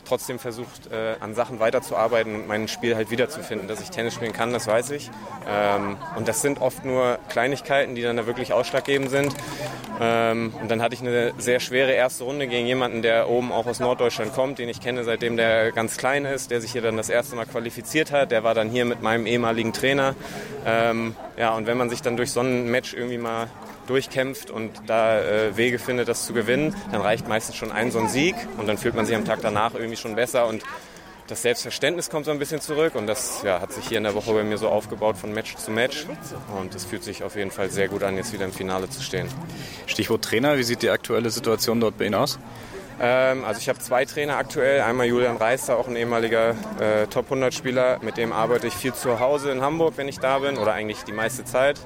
[0.05, 3.67] trotzdem versucht, äh, an Sachen weiterzuarbeiten und mein Spiel halt wiederzufinden.
[3.67, 5.09] Dass ich Tennis spielen kann, das weiß ich.
[5.47, 9.33] Ähm, und das sind oft nur Kleinigkeiten, die dann da wirklich ausschlaggebend sind.
[10.03, 13.67] Ähm, und dann hatte ich eine sehr schwere erste Runde gegen jemanden, der oben auch
[13.67, 16.97] aus Norddeutschland kommt, den ich kenne, seitdem der ganz klein ist, der sich hier dann
[16.97, 18.31] das erste Mal qualifiziert hat.
[18.31, 20.15] Der war dann hier mit meinem ehemaligen Trainer.
[20.65, 23.47] Ähm, ja, und wenn man sich dann durch so ein Match irgendwie mal
[23.85, 27.99] durchkämpft und da äh, Wege findet, das zu gewinnen, dann reicht meistens schon ein so
[27.99, 30.63] ein Sieg und dann fühlt man sich am Tag danach irgendwie schon besser und
[31.27, 34.15] das Selbstverständnis kommt so ein bisschen zurück und das ja, hat sich hier in der
[34.15, 36.05] Woche bei mir so aufgebaut von Match zu Match
[36.59, 39.01] und es fühlt sich auf jeden Fall sehr gut an, jetzt wieder im Finale zu
[39.01, 39.27] stehen.
[39.87, 42.39] Stichwort Trainer, wie sieht die aktuelle Situation dort bei Ihnen aus?
[42.99, 47.25] Ähm, also ich habe zwei Trainer aktuell, einmal Julian Reister, auch ein ehemaliger äh, Top
[47.25, 50.57] 100 Spieler, mit dem arbeite ich viel zu Hause in Hamburg, wenn ich da bin
[50.57, 51.79] oder eigentlich die meiste Zeit.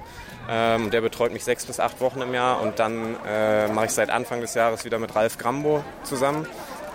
[0.47, 3.91] Ähm, der betreut mich sechs bis acht Wochen im Jahr und dann äh, mache ich
[3.91, 6.45] seit Anfang des Jahres wieder mit Ralf Grambo zusammen.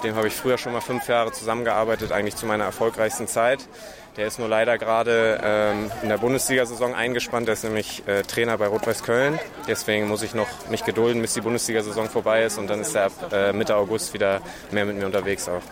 [0.02, 3.60] Dem habe ich früher schon mal fünf Jahre zusammengearbeitet, eigentlich zu meiner erfolgreichsten Zeit.
[4.16, 7.46] Der ist nur leider gerade ähm, in der Bundesliga-Saison eingespannt.
[7.46, 9.38] Der ist nämlich äh, Trainer bei Rot-Weiß Köln.
[9.68, 12.58] Deswegen muss ich noch mich gedulden, bis die Bundesliga-Saison vorbei ist.
[12.58, 14.40] Und dann ist er ab äh, Mitte August wieder
[14.72, 15.62] mehr mit mir unterwegs auch.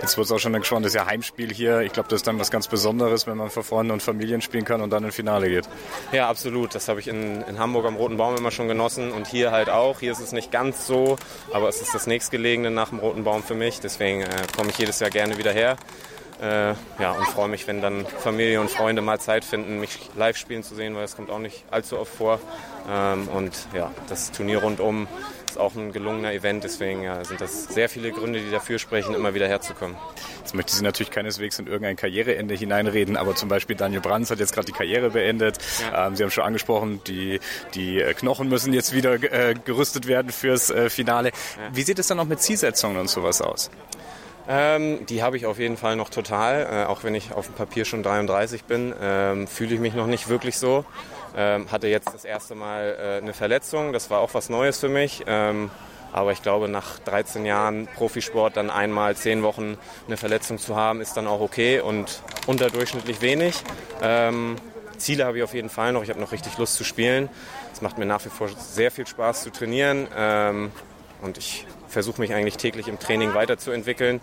[0.00, 1.80] Jetzt wird es auch schon gespannt, das ist ja Heimspiel hier.
[1.80, 4.64] Ich glaube, das ist dann was ganz Besonderes, wenn man vor Freunden und Familien spielen
[4.64, 5.68] kann und dann ins Finale geht.
[6.12, 6.74] Ja, absolut.
[6.74, 9.68] Das habe ich in, in Hamburg am Roten Baum immer schon genossen und hier halt
[9.68, 9.98] auch.
[9.98, 11.16] Hier ist es nicht ganz so,
[11.52, 13.80] aber es ist das nächstgelegene nach dem Roten Baum für mich.
[13.80, 15.76] Deswegen äh, komme ich jedes Jahr gerne wieder her.
[16.40, 20.36] Äh, ja, und freue mich, wenn dann Familie und Freunde mal Zeit finden, mich live
[20.36, 22.40] spielen zu sehen, weil das kommt auch nicht allzu oft vor.
[22.88, 25.08] Ähm, und ja, das Turnier rundum
[25.48, 29.14] ist auch ein gelungener Event, deswegen ja, sind das sehr viele Gründe, die dafür sprechen,
[29.14, 29.96] immer wieder herzukommen.
[30.40, 34.38] Jetzt möchte Sie natürlich keineswegs in irgendein Karriereende hineinreden, aber zum Beispiel Daniel Brands hat
[34.38, 35.58] jetzt gerade die Karriere beendet.
[35.80, 36.06] Ja.
[36.06, 37.40] Ähm, Sie haben schon angesprochen, die,
[37.74, 41.30] die äh, Knochen müssen jetzt wieder äh, gerüstet werden fürs äh, Finale.
[41.30, 41.76] Ja.
[41.76, 43.70] Wie sieht es dann auch mit Zielsetzungen und sowas aus?
[44.48, 46.66] Ähm, die habe ich auf jeden Fall noch total.
[46.70, 50.06] Äh, auch wenn ich auf dem Papier schon 33 bin, ähm, fühle ich mich noch
[50.06, 50.86] nicht wirklich so.
[51.36, 53.92] Ähm, hatte jetzt das erste Mal äh, eine Verletzung.
[53.92, 55.22] Das war auch was Neues für mich.
[55.26, 55.70] Ähm,
[56.12, 61.02] aber ich glaube, nach 13 Jahren Profisport dann einmal 10 Wochen eine Verletzung zu haben,
[61.02, 63.62] ist dann auch okay und unterdurchschnittlich wenig.
[64.00, 64.56] Ähm,
[64.96, 66.02] Ziele habe ich auf jeden Fall noch.
[66.02, 67.28] Ich habe noch richtig Lust zu spielen.
[67.72, 70.08] Es macht mir nach wie vor sehr viel Spaß zu trainieren.
[70.16, 70.70] Ähm,
[71.20, 74.20] und ich versuche mich eigentlich täglich im Training weiterzuentwickeln.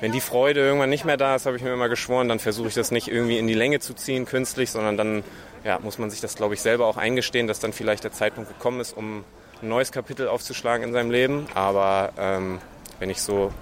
[0.00, 2.68] Wenn die Freude irgendwann nicht mehr da ist, habe ich mir immer geschworen, dann versuche
[2.68, 5.24] ich das nicht irgendwie in die Länge zu ziehen, künstlich, sondern dann
[5.64, 8.50] ja, muss man sich das, glaube ich, selber auch eingestehen, dass dann vielleicht der Zeitpunkt
[8.50, 9.24] gekommen ist, um
[9.62, 11.46] ein neues Kapitel aufzuschlagen in seinem Leben.
[11.54, 12.58] Aber ähm,
[12.98, 13.52] wenn ich so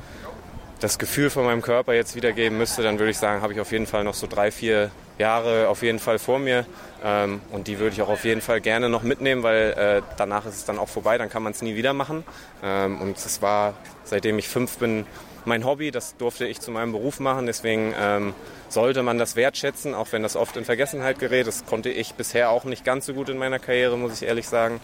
[0.80, 3.72] das Gefühl von meinem Körper jetzt wiedergeben müsste, dann würde ich sagen, habe ich auf
[3.72, 6.66] jeden Fall noch so drei, vier Jahre auf jeden Fall vor mir.
[7.04, 10.46] Ähm, und die würde ich auch auf jeden Fall gerne noch mitnehmen, weil äh, danach
[10.46, 12.24] ist es dann auch vorbei, dann kann man es nie wieder machen.
[12.62, 13.74] Ähm, und es war,
[14.04, 15.06] seitdem ich fünf bin,
[15.44, 17.46] mein Hobby, das durfte ich zu meinem Beruf machen.
[17.46, 18.34] Deswegen ähm,
[18.68, 21.46] sollte man das wertschätzen, auch wenn das oft in Vergessenheit gerät.
[21.46, 24.48] Das konnte ich bisher auch nicht ganz so gut in meiner Karriere, muss ich ehrlich
[24.48, 24.80] sagen.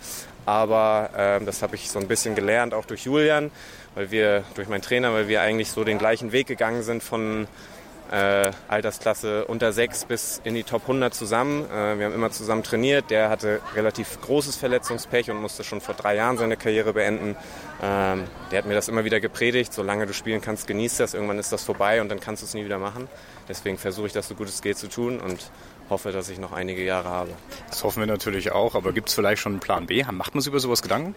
[0.46, 3.50] Aber ähm, das habe ich so ein bisschen gelernt, auch durch Julian,
[3.94, 7.46] weil wir, durch meinen Trainer, weil wir eigentlich so den gleichen Weg gegangen sind von
[8.10, 11.64] äh, Altersklasse unter 6 bis in die Top 100 zusammen.
[11.70, 13.10] Äh, wir haben immer zusammen trainiert.
[13.10, 17.36] Der hatte relativ großes Verletzungspech und musste schon vor drei Jahren seine Karriere beenden.
[17.82, 21.14] Ähm, der hat mir das immer wieder gepredigt, solange du spielen kannst, genieß das.
[21.14, 23.08] Irgendwann ist das vorbei und dann kannst du es nie wieder machen.
[23.48, 25.50] Deswegen versuche ich das so gut es geht zu tun und
[25.88, 27.30] hoffe, dass ich noch einige Jahre habe.
[27.68, 30.04] Das hoffen wir natürlich auch, aber gibt es vielleicht schon einen Plan B?
[30.10, 31.14] Macht man sich über sowas Gedanken?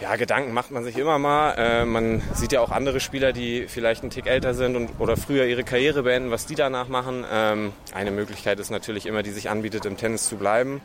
[0.00, 1.52] Ja, Gedanken macht man sich immer mal.
[1.52, 5.16] Äh, man sieht ja auch andere Spieler, die vielleicht einen Tick älter sind und, oder
[5.16, 7.24] früher ihre Karriere beenden, was die danach machen.
[7.30, 10.80] Ähm, eine Möglichkeit ist natürlich immer, die sich anbietet, im Tennis zu bleiben.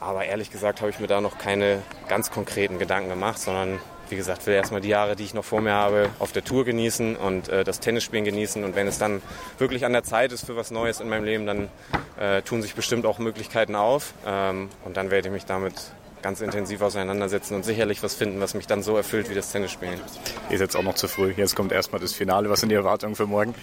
[0.00, 4.16] Aber ehrlich gesagt habe ich mir da noch keine ganz konkreten Gedanken gemacht, sondern wie
[4.16, 7.16] gesagt, will erstmal die Jahre, die ich noch vor mir habe, auf der Tour genießen
[7.16, 8.64] und äh, das Tennisspielen genießen.
[8.64, 9.22] Und wenn es dann
[9.58, 11.68] wirklich an der Zeit ist für was Neues in meinem Leben, dann
[12.18, 14.12] äh, tun sich bestimmt auch Möglichkeiten auf.
[14.26, 15.74] Ähm, und dann werde ich mich damit
[16.24, 20.00] ganz intensiv auseinandersetzen und sicherlich was finden, was mich dann so erfüllt wie das Tennisspielen.
[20.48, 21.34] Ist jetzt auch noch zu früh.
[21.36, 22.48] Jetzt kommt erstmal das Finale.
[22.48, 23.54] Was sind die Erwartungen für morgen?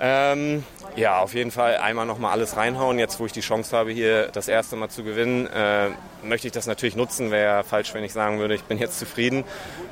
[0.00, 0.64] Ähm,
[0.96, 2.98] ja, auf jeden Fall einmal nochmal alles reinhauen.
[2.98, 5.90] Jetzt, wo ich die Chance habe, hier das erste Mal zu gewinnen, äh,
[6.22, 7.30] möchte ich das natürlich nutzen.
[7.30, 9.44] Wäre falsch, wenn ich sagen würde, ich bin jetzt zufrieden.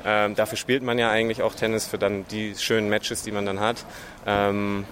[0.03, 3.45] Ähm, dafür spielt man ja eigentlich auch Tennis, für dann die schönen Matches, die man
[3.45, 3.85] dann hat.
[4.25, 4.85] Ähm,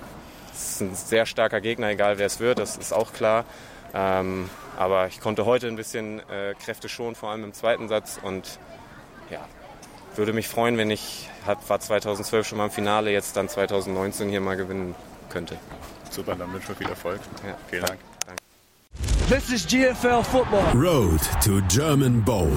[0.54, 3.46] es ist ein sehr starker Gegner, egal wer es wird, das ist auch klar.
[3.96, 8.20] Ähm, aber ich konnte heute ein bisschen äh, Kräfte schonen, vor allem im zweiten Satz.
[8.22, 8.60] Und
[9.30, 9.46] ja,
[10.16, 14.30] würde mich freuen, wenn ich, hab, war 2012 schon mal im Finale, jetzt dann 2019
[14.30, 14.96] hier mal gewinnen
[15.30, 15.58] könnte.
[16.10, 17.20] Super, dann wünschen wir viel Erfolg.
[17.46, 18.00] Ja, Vielen Dank.
[19.30, 20.74] This is GFL Football.
[20.76, 22.52] Road to German Bowl.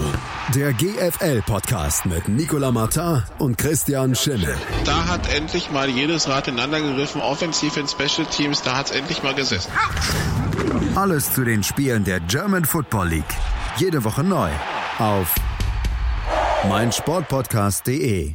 [0.53, 4.57] Der GFL-Podcast mit Nicolas Martin und Christian Schimmel.
[4.85, 8.93] Da hat endlich mal jedes Rad ineinander gegriffen, offensiv in Special Teams, da hat es
[8.97, 9.71] endlich mal gesessen.
[10.97, 13.35] Alles zu den Spielen der German Football League.
[13.77, 14.51] Jede Woche neu
[14.99, 15.35] auf
[16.69, 18.35] meinsportpodcast.de.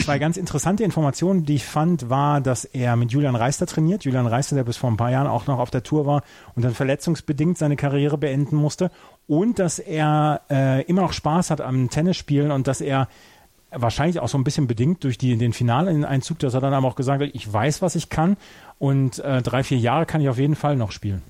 [0.00, 4.04] Zwei ganz interessante Informationen, die ich fand, war, dass er mit Julian Reister trainiert.
[4.04, 6.22] Julian Reister, der bis vor ein paar Jahren auch noch auf der Tour war
[6.54, 8.90] und dann verletzungsbedingt seine Karriere beenden musste.
[9.26, 13.08] Und dass er äh, immer noch Spaß hat am Tennisspielen und dass er
[13.70, 16.88] wahrscheinlich auch so ein bisschen bedingt durch die, den finalen Einzug, dass er dann aber
[16.88, 18.36] auch gesagt hat, ich weiß, was ich kann
[18.78, 21.22] und äh, drei, vier Jahre kann ich auf jeden Fall noch spielen.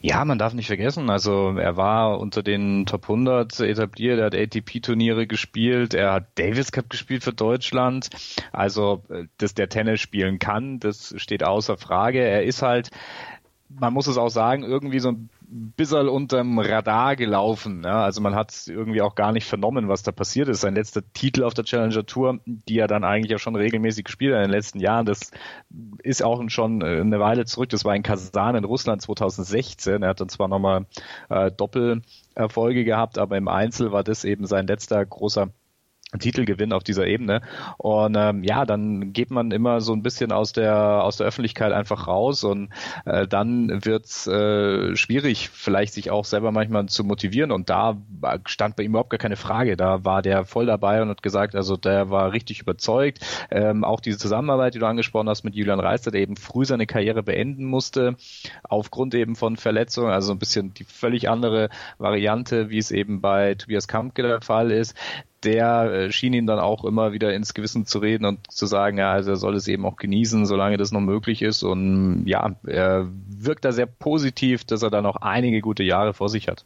[0.00, 4.34] Ja, man darf nicht vergessen, also er war unter den Top 100 etabliert, er hat
[4.34, 8.10] ATP-Turniere gespielt, er hat Davis Cup gespielt für Deutschland.
[8.52, 12.20] Also, äh, dass der Tennis spielen kann, das steht außer Frage.
[12.20, 12.90] Er ist halt,
[13.68, 17.82] man muss es auch sagen, irgendwie so ein bisschen unterm Radar gelaufen.
[17.84, 18.02] Ja?
[18.02, 20.62] Also man hat irgendwie auch gar nicht vernommen, was da passiert ist.
[20.62, 24.34] Sein letzter Titel auf der Challenger Tour, die er dann eigentlich auch schon regelmäßig gespielt
[24.34, 25.30] hat in den letzten Jahren, das
[26.02, 27.68] ist auch schon äh, eine Weile zurück.
[27.68, 30.02] Das war in Kasan in Russland 2016.
[30.02, 30.86] Er hat dann zwar nochmal
[31.28, 35.50] äh, Doppelerfolge gehabt, aber im Einzel war das eben sein letzter großer
[36.18, 37.40] Titelgewinn auf dieser Ebene.
[37.78, 41.72] Und ähm, ja, dann geht man immer so ein bisschen aus der aus der Öffentlichkeit
[41.72, 42.70] einfach raus und
[43.06, 47.50] äh, dann wird's äh, schwierig, vielleicht sich auch selber manchmal zu motivieren.
[47.50, 47.96] Und da
[48.46, 49.76] stand bei ihm überhaupt gar keine Frage.
[49.76, 53.20] Da war der voll dabei und hat gesagt, also der war richtig überzeugt.
[53.50, 56.86] Ähm, auch diese Zusammenarbeit, die du angesprochen hast mit Julian Reister, der eben früh seine
[56.86, 58.16] Karriere beenden musste,
[58.64, 63.54] aufgrund eben von Verletzungen, also ein bisschen die völlig andere Variante, wie es eben bei
[63.54, 64.94] Tobias Kampke der Fall ist
[65.44, 68.98] der äh, schien ihn dann auch immer wieder ins Gewissen zu reden und zu sagen,
[68.98, 71.62] ja, also er soll es eben auch genießen, solange das noch möglich ist.
[71.62, 76.28] Und ja, er wirkt da sehr positiv, dass er da noch einige gute Jahre vor
[76.28, 76.64] sich hat.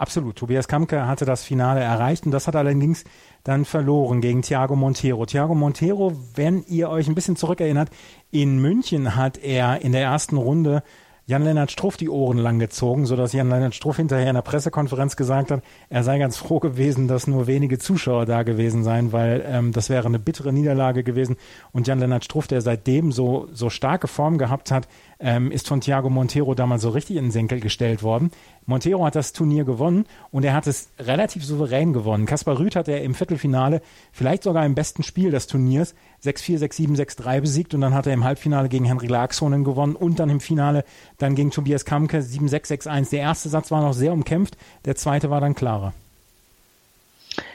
[0.00, 0.36] Absolut.
[0.36, 3.04] Tobias Kamke hatte das Finale erreicht und das hat allerdings
[3.44, 5.26] dann verloren gegen Thiago Montero.
[5.26, 7.90] Thiago Montero, wenn ihr euch ein bisschen zurückerinnert,
[8.30, 10.82] in München hat er in der ersten Runde
[11.30, 15.62] Jan-Lennart Struff die Ohren lang gezogen, sodass Jan-Lennart Struff hinterher in der Pressekonferenz gesagt hat,
[15.88, 19.90] er sei ganz froh gewesen, dass nur wenige Zuschauer da gewesen seien, weil ähm, das
[19.90, 21.36] wäre eine bittere Niederlage gewesen.
[21.70, 24.88] Und Jan-Lennart Struff, der seitdem so, so starke Form gehabt hat,
[25.20, 28.30] ähm, ist von Thiago Montero damals so richtig in den Senkel gestellt worden.
[28.66, 32.26] Montero hat das Turnier gewonnen und er hat es relativ souverän gewonnen.
[32.26, 36.96] Kaspar Rüth hat er im Viertelfinale, vielleicht sogar im besten Spiel des Turniers, 6-4, 6-7,
[36.96, 40.40] 6-3 besiegt und dann hat er im Halbfinale gegen Henry Laaksonen gewonnen und dann im
[40.40, 40.84] Finale
[41.18, 43.10] dann gegen Tobias Kamke 7-6, 6-1.
[43.10, 45.92] Der erste Satz war noch sehr umkämpft, der zweite war dann klarer.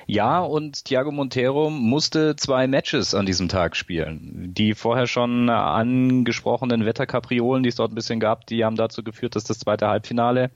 [0.07, 4.53] Ja, und Thiago Montero musste zwei Matches an diesem Tag spielen.
[4.53, 9.35] Die vorher schon angesprochenen Wetterkapriolen, die es dort ein bisschen gab, die haben dazu geführt,
[9.35, 10.51] dass das zweite Halbfinale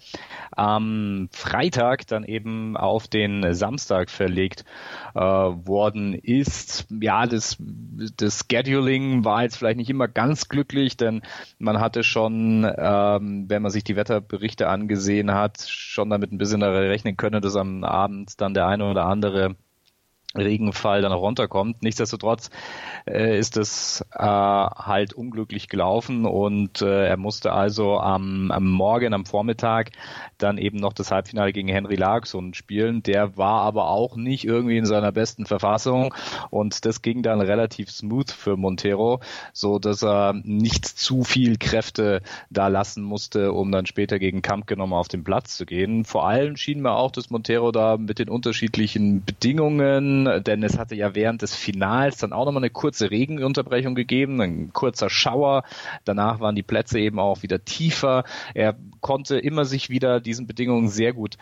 [0.52, 4.66] am Freitag dann eben auf den Samstag verlegt
[5.16, 6.86] äh, worden ist.
[7.02, 7.58] Ja, das,
[8.18, 11.24] das Scheduling war jetzt vielleicht nicht immer ganz glücklich, denn
[11.58, 16.62] man hatte schon, ähm, wenn man sich die Wetterberichte angesehen hat, schon damit ein bisschen
[16.62, 19.39] rechnen können, dass am Abend dann der eine oder andere
[20.38, 21.82] Regenfall dann auch runterkommt.
[21.82, 22.52] Nichtsdestotrotz
[23.08, 29.14] äh, ist es äh, halt unglücklich gelaufen und äh, er musste also am, am Morgen,
[29.16, 29.90] am Vormittag
[30.38, 33.02] dann eben noch das Halbfinale gegen Henry Larsson spielen.
[33.02, 36.14] Der war aber auch nicht irgendwie in seiner besten Verfassung
[36.52, 42.22] und das ging dann relativ smooth für Montero, so dass er nicht zu viel Kräfte
[42.52, 46.06] da lassen musste, um dann später gegen Kampke nochmal auf den Platz zu gehen.
[46.06, 50.96] Vor allem schien mir auch, dass Montero da mit den unterschiedlichen Bedingungen denn es hatte
[50.96, 55.64] ja während des Finals dann auch nochmal eine kurze Regenunterbrechung gegeben, ein kurzer Schauer.
[56.06, 58.24] Danach waren die Plätze eben auch wieder tiefer.
[58.54, 61.38] Er konnte immer sich wieder diesen Bedingungen sehr gut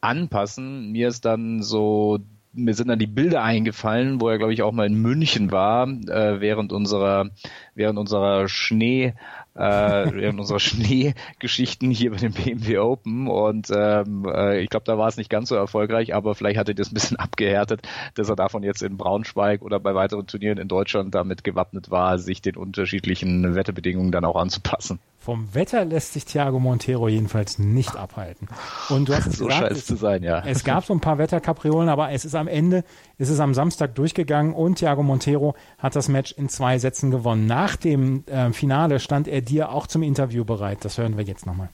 [0.00, 0.92] anpassen.
[0.92, 2.20] Mir ist dann so
[2.56, 5.88] mir sind dann die Bilder eingefallen, wo er glaube ich auch mal in München war
[5.88, 7.30] äh, während unserer
[7.74, 9.14] während unserer Schnee
[9.54, 14.98] äh, während unserer Schneegeschichten hier bei dem BMW Open und ähm, äh, ich glaube, da
[14.98, 17.82] war es nicht ganz so erfolgreich, aber vielleicht hat er das ein bisschen abgehärtet,
[18.14, 22.18] dass er davon jetzt in Braunschweig oder bei weiteren Turnieren in Deutschland damit gewappnet war,
[22.18, 24.98] sich den unterschiedlichen Wetterbedingungen dann auch anzupassen.
[25.24, 28.46] Vom Wetter lässt sich Thiago Montero jedenfalls nicht abhalten.
[28.90, 30.42] Und du hast es so gesagt, scheint es zu sein, ja.
[30.44, 32.84] Es gab so ein paar Wetterkapriolen, aber es ist am Ende,
[33.16, 37.46] es ist am Samstag durchgegangen und Thiago Montero hat das Match in zwei Sätzen gewonnen.
[37.46, 40.84] Nach dem äh, Finale stand er dir auch zum Interview bereit.
[40.84, 41.70] Das hören wir jetzt nochmal.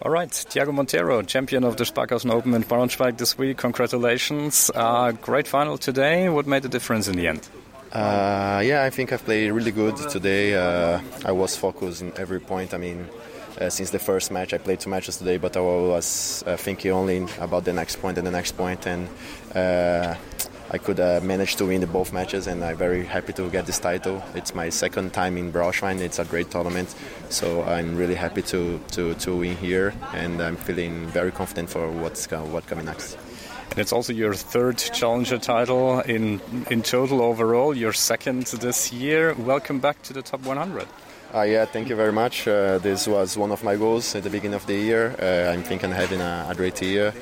[0.00, 3.56] All right, Thiago Montero, champion of the Sparkassen Open in Braunschweig this week.
[3.56, 4.68] Congratulations.
[4.74, 6.28] Uh, great final today.
[6.28, 7.48] What made the difference in the end?
[7.94, 10.54] Uh, yeah, I think I've played really good today.
[10.54, 12.74] Uh, I was focused in every point.
[12.74, 13.08] I mean,
[13.60, 16.90] uh, since the first match, I played two matches today, but I was uh, thinking
[16.90, 19.08] only about the next point and the next point, and
[19.54, 20.16] uh,
[20.72, 22.48] I could uh, manage to win both matches.
[22.48, 24.24] And I'm very happy to get this title.
[24.34, 26.00] It's my second time in Braunschweig.
[26.00, 26.92] It's a great tournament,
[27.28, 31.88] so I'm really happy to to, to win here, and I'm feeling very confident for
[31.92, 33.16] what's what coming next.
[33.74, 37.76] And it's also your third challenger title in in total overall.
[37.76, 39.34] Your second this year.
[39.34, 40.86] Welcome back to the top 100.
[41.34, 42.46] Uh, yeah, thank you very much.
[42.46, 45.16] Uh, this was one of my goals at the beginning of the year.
[45.20, 47.12] Uh, I'm thinking having a, a great year,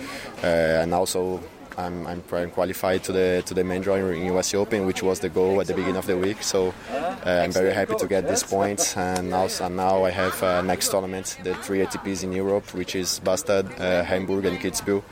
[0.45, 1.41] uh, and also
[1.79, 5.31] I'm, I'm qualified to the to the main draw in US Open, which was the
[5.31, 6.43] goal at the beginning of the week.
[6.43, 10.61] So uh, I'm very happy to get these points, and also now I have uh,
[10.61, 13.73] next tournament, the three ATPs in Europe, which is Bastad,
[14.05, 15.03] Hamburg, and Kitzbühel.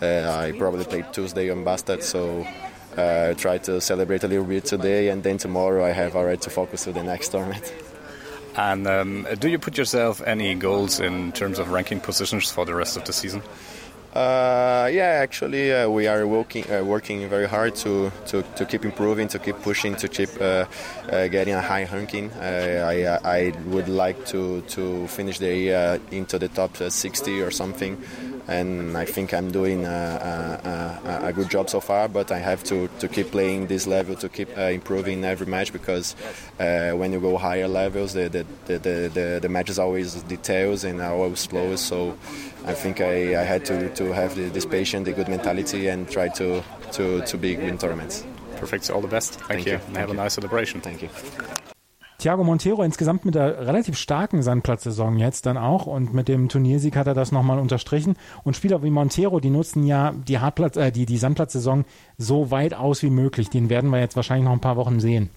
[0.00, 2.46] Uh, I probably played Tuesday on Bastard, so
[2.96, 6.50] uh, try to celebrate a little bit today, and then tomorrow I have already to
[6.50, 7.72] focus on the next tournament.
[8.56, 12.74] And um, do you put yourself any goals in terms of ranking positions for the
[12.74, 13.42] rest of the season?
[14.14, 18.84] Uh, yeah, actually, uh, we are working uh, working very hard to, to, to keep
[18.84, 20.64] improving, to keep pushing, to keep uh,
[21.12, 22.32] uh, getting a high ranking.
[22.32, 28.02] I, I would like to, to finish the year into the top 60 or something
[28.48, 32.08] and I think I'm doing a, a, a, good job so far.
[32.08, 35.72] But I have to, to keep playing this level, to keep uh, improving every match
[35.72, 36.16] because
[36.58, 38.78] uh, when you go higher levels, the the, the,
[39.12, 41.76] the, the match is always details and always slow.
[41.76, 42.16] So
[42.64, 46.10] I think I, I had to, to have the, this patience, the good mentality, and
[46.10, 48.24] try to, to, to be win tournaments.
[48.56, 48.90] Perfect.
[48.90, 49.34] All the best.
[49.34, 49.72] Thank, Thank you.
[49.72, 49.80] you.
[49.88, 50.80] And have a nice celebration.
[50.80, 51.10] Thank you.
[52.18, 56.96] Thiago Montero insgesamt mit der relativ starken Sandplatzsaison jetzt dann auch und mit dem Turniersieg
[56.96, 58.16] hat er das nochmal unterstrichen.
[58.42, 61.84] Und Spieler wie Montero, die nutzen ja die Hartplatz, äh, die, die Sandplatzsaison
[62.16, 63.50] so weit aus wie möglich.
[63.50, 65.30] Den werden wir jetzt wahrscheinlich noch ein paar Wochen sehen.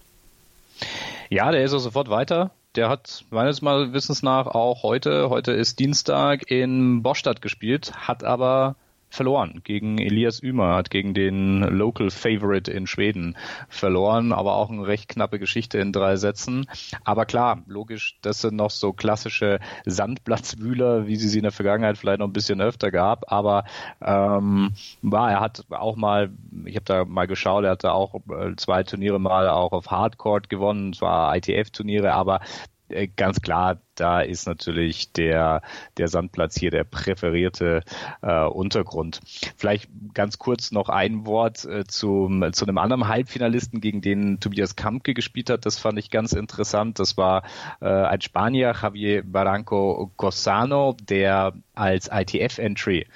[1.29, 2.49] Ja, der ist auch sofort weiter.
[2.75, 8.75] Der hat meines Wissens nach auch heute, heute ist Dienstag in Bostadt gespielt, hat aber
[9.11, 13.37] verloren gegen Elias Ümer, hat gegen den Local Favorite in Schweden
[13.69, 16.65] verloren, aber auch eine recht knappe Geschichte in drei Sätzen.
[17.03, 21.97] Aber klar, logisch, das sind noch so klassische Sandplatzwühler, wie sie sie in der Vergangenheit
[21.97, 23.31] vielleicht noch ein bisschen öfter gab.
[23.31, 23.65] Aber
[24.01, 24.71] ähm,
[25.03, 26.31] ja, er hat auch mal,
[26.65, 30.49] ich habe da mal geschaut, er hatte auch äh, zwei Turniere mal auch auf Hardcourt
[30.49, 32.39] gewonnen, zwar ITF-Turniere, aber
[32.87, 35.61] äh, ganz klar, da ist natürlich der,
[35.97, 37.83] der Sandplatz hier der präferierte
[38.21, 39.19] äh, Untergrund.
[39.57, 44.75] Vielleicht ganz kurz noch ein Wort äh, zum, zu einem anderen Halbfinalisten, gegen den Tobias
[44.75, 45.65] Kampke gespielt hat.
[45.65, 46.99] Das fand ich ganz interessant.
[46.99, 47.43] Das war
[47.81, 53.07] äh, ein Spanier, Javier Barranco Cossano, der als ITF-Entry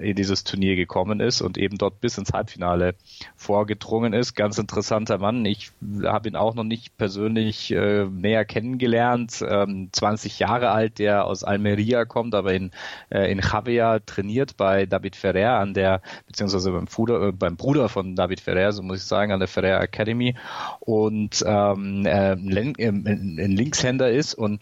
[0.00, 2.94] in dieses Turnier gekommen ist und eben dort bis ins Halbfinale
[3.36, 4.34] vorgedrungen ist.
[4.34, 5.44] Ganz interessanter Mann.
[5.44, 9.44] Ich habe ihn auch noch nicht persönlich äh, näher kennengelernt.
[9.46, 12.70] Ähm, 20 Jahre alt, der aus Almeria kommt, aber in,
[13.10, 17.88] äh, in Javier trainiert bei David Ferrer an der, beziehungsweise beim Bruder, äh, beim Bruder
[17.88, 20.34] von David Ferrer, so muss ich sagen, an der Ferrer Academy.
[20.80, 24.60] Und ähm, äh, ein Linkshänder ist und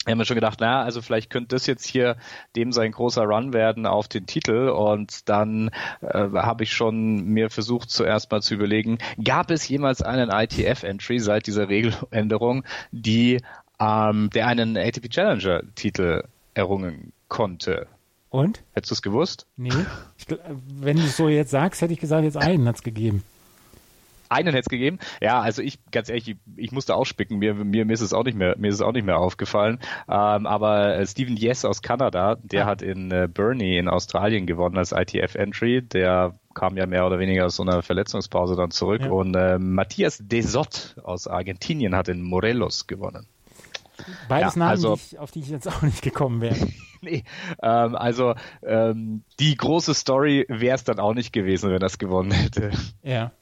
[0.00, 2.16] ich habe mir schon gedacht, na, also vielleicht könnte das jetzt hier
[2.56, 4.70] dem sein großer Run werden auf den Titel.
[4.70, 10.00] Und dann äh, habe ich schon mir versucht zuerst mal zu überlegen, gab es jemals
[10.00, 13.42] einen ITF-Entry seit dieser Regeländerung, die
[13.80, 17.86] ähm, der einen ATP Challenger Titel errungen konnte?
[18.28, 18.62] Und?
[18.74, 19.46] Hättest du es gewusst?
[19.56, 19.70] Nee.
[20.16, 20.26] Ich,
[20.68, 23.24] wenn du es so jetzt sagst, hätte ich gesagt, jetzt einen hat es gegeben
[24.30, 24.98] einen hätte es gegeben.
[25.20, 27.38] Ja, also ich, ganz ehrlich, ich, ich musste auch spicken.
[27.38, 29.80] Mir, mir, mir ist es auch nicht mehr, mir ist es auch nicht mehr aufgefallen.
[30.08, 32.66] Ähm, aber äh, Stephen Yes aus Kanada, der ah.
[32.66, 35.82] hat in äh, Burnie in Australien gewonnen als ITF-Entry.
[35.82, 39.02] Der kam ja mehr oder weniger aus so einer Verletzungspause dann zurück.
[39.02, 39.10] Ja.
[39.10, 43.26] Und äh, Matthias Desot aus Argentinien hat in Morelos gewonnen.
[44.28, 46.56] Beides ja, Namen, also, die ich, auf die ich jetzt auch nicht gekommen wäre.
[47.00, 47.24] nee,
[47.62, 51.98] ähm, also ähm, die große Story wäre es dann auch nicht gewesen, wenn er es
[51.98, 52.70] gewonnen hätte.
[53.02, 53.32] Ja.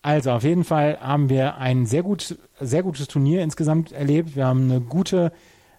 [0.00, 4.36] Also auf jeden Fall haben wir ein sehr, gut, sehr gutes Turnier insgesamt erlebt.
[4.36, 5.32] Wir haben eine gute,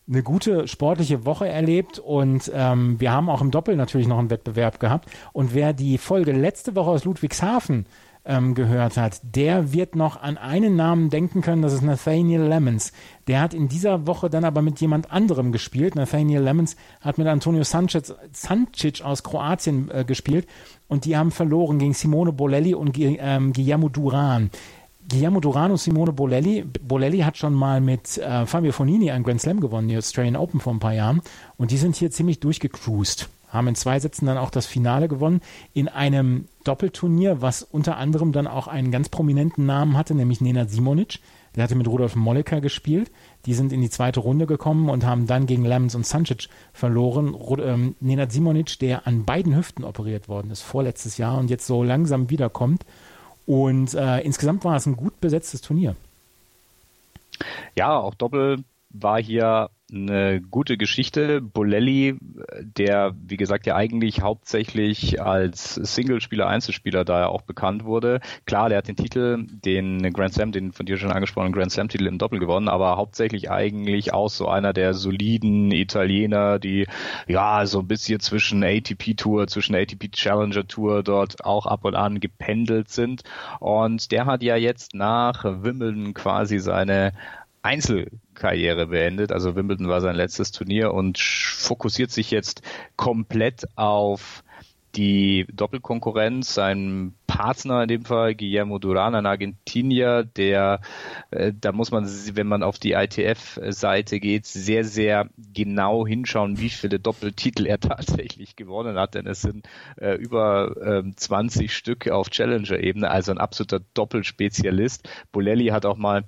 [0.08, 4.30] eine gute sportliche Woche erlebt und ähm, wir haben auch im Doppel natürlich noch einen
[4.30, 5.10] Wettbewerb gehabt.
[5.32, 7.86] Und wer die Folge letzte Woche aus Ludwigshafen
[8.26, 12.92] ähm, gehört hat, der wird noch an einen Namen denken können, das ist Nathaniel Lemons.
[13.28, 15.96] Der hat in dieser Woche dann aber mit jemand anderem gespielt.
[15.96, 20.48] Nathaniel Lemons hat mit Antonio Sanchez, Sancic aus Kroatien äh, gespielt
[20.88, 24.50] und die haben verloren gegen Simone Bolelli und ähm, Guillermo Duran.
[25.10, 26.64] Guillermo Duran und Simone Bolelli.
[26.64, 30.60] Bolelli hat schon mal mit äh, Fabio Fonini einen Grand Slam gewonnen, die Australian Open
[30.60, 31.22] vor ein paar Jahren.
[31.58, 35.42] Und die sind hier ziemlich durchgecruised haben in zwei Sätzen dann auch das Finale gewonnen
[35.74, 40.66] in einem Doppelturnier, was unter anderem dann auch einen ganz prominenten Namen hatte, nämlich Nena
[40.66, 41.20] Simonic.
[41.56, 43.12] Der hatte mit Rudolf Molleker gespielt.
[43.46, 47.36] Die sind in die zweite Runde gekommen und haben dann gegen Lemons und Sancic verloren.
[47.60, 51.84] Ähm, Nenad Simonic, der an beiden Hüften operiert worden ist vorletztes Jahr und jetzt so
[51.84, 52.86] langsam wiederkommt.
[53.48, 55.96] Und äh, insgesamt war es ein gut besetztes Turnier.
[57.76, 61.42] Ja, auch Doppel war hier eine gute Geschichte.
[61.42, 62.18] Bolelli,
[62.62, 68.20] der, wie gesagt, ja eigentlich hauptsächlich als Singlespieler, Einzelspieler da ja auch bekannt wurde.
[68.46, 72.08] Klar, der hat den Titel, den Grand Slam, den von dir schon angesprochenen Grand Slam-Titel
[72.08, 76.88] im Doppel gewonnen, aber hauptsächlich eigentlich auch so einer der soliden Italiener, die
[77.28, 81.96] ja so ein bisschen zwischen ATP Tour, zwischen ATP Challenger Tour dort auch ab und
[81.96, 83.24] an gependelt sind.
[83.60, 87.14] Und der hat ja jetzt nach Wimbledon quasi seine
[87.62, 89.32] Einzelkarriere beendet.
[89.32, 92.62] Also Wimbledon war sein letztes Turnier und fokussiert sich jetzt
[92.96, 94.44] komplett auf
[94.96, 100.82] die Doppelkonkurrenz, sein Partner in dem Fall, Guillermo Duran, ein Argentinier, der,
[101.30, 106.70] äh, da muss man, wenn man auf die ITF-Seite geht, sehr, sehr genau hinschauen, wie
[106.70, 112.30] viele Doppeltitel er tatsächlich gewonnen hat, denn es sind äh, über äh, 20 Stück auf
[112.30, 115.08] Challenger-Ebene, also ein absoluter Doppelspezialist.
[115.32, 116.24] Bolelli hat auch mal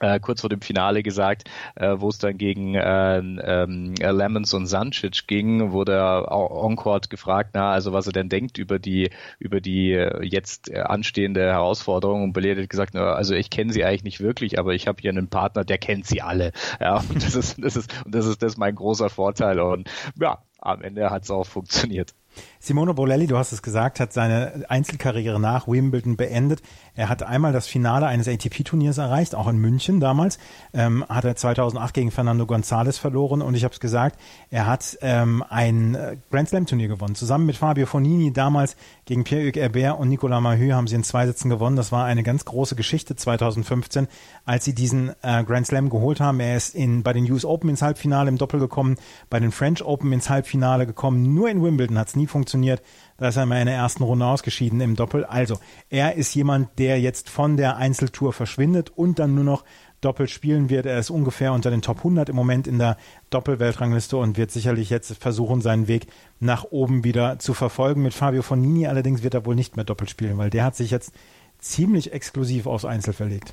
[0.00, 1.44] äh, kurz vor dem Finale gesagt,
[1.76, 7.70] äh, wo es dann gegen äh, ähm, Lemons und Sancic ging, wurde Encore gefragt, na,
[7.70, 12.58] also was er denn denkt über die über die äh, jetzt anstehende Herausforderung und Bellet
[12.58, 15.28] hat gesagt, na, also ich kenne sie eigentlich nicht wirklich, aber ich habe hier einen
[15.28, 16.52] Partner, der kennt sie alle.
[16.80, 19.88] Ja, und das ist das ist und das ist das ist mein großer Vorteil und
[20.18, 22.14] ja, am Ende hat es auch funktioniert.
[22.62, 26.60] Simone Bolelli, du hast es gesagt, hat seine Einzelkarriere nach Wimbledon beendet.
[26.94, 30.38] Er hat einmal das Finale eines ATP-Turniers erreicht, auch in München damals.
[30.74, 34.98] Ähm, hat er 2008 gegen Fernando González verloren und ich habe es gesagt, er hat
[35.00, 37.14] ähm, ein äh, Grand Slam-Turnier gewonnen.
[37.14, 41.24] Zusammen mit Fabio Fonini damals gegen Pierre-Hugues Herbert und Nicolas Mahü haben sie in zwei
[41.24, 41.76] Sätzen gewonnen.
[41.76, 44.06] Das war eine ganz große Geschichte 2015,
[44.44, 46.40] als sie diesen äh, Grand Slam geholt haben.
[46.40, 48.96] Er ist in, bei den US Open ins Halbfinale im Doppel gekommen,
[49.30, 51.34] bei den French Open ins Halbfinale gekommen.
[51.34, 52.82] Nur in Wimbledon hat es nie funktioniert funktioniert.
[53.18, 55.24] Da ist er mal in der ersten Runde ausgeschieden im Doppel.
[55.24, 59.64] Also, er ist jemand, der jetzt von der Einzeltour verschwindet und dann nur noch
[60.00, 60.86] Doppel spielen wird.
[60.86, 62.96] Er ist ungefähr unter den Top 100 im Moment in der
[63.28, 66.06] Doppelweltrangliste und wird sicherlich jetzt versuchen, seinen Weg
[66.40, 68.02] nach oben wieder zu verfolgen.
[68.02, 70.90] Mit Fabio Fonini allerdings wird er wohl nicht mehr Doppel spielen, weil der hat sich
[70.90, 71.12] jetzt
[71.58, 73.52] ziemlich exklusiv aufs Einzel verlegt.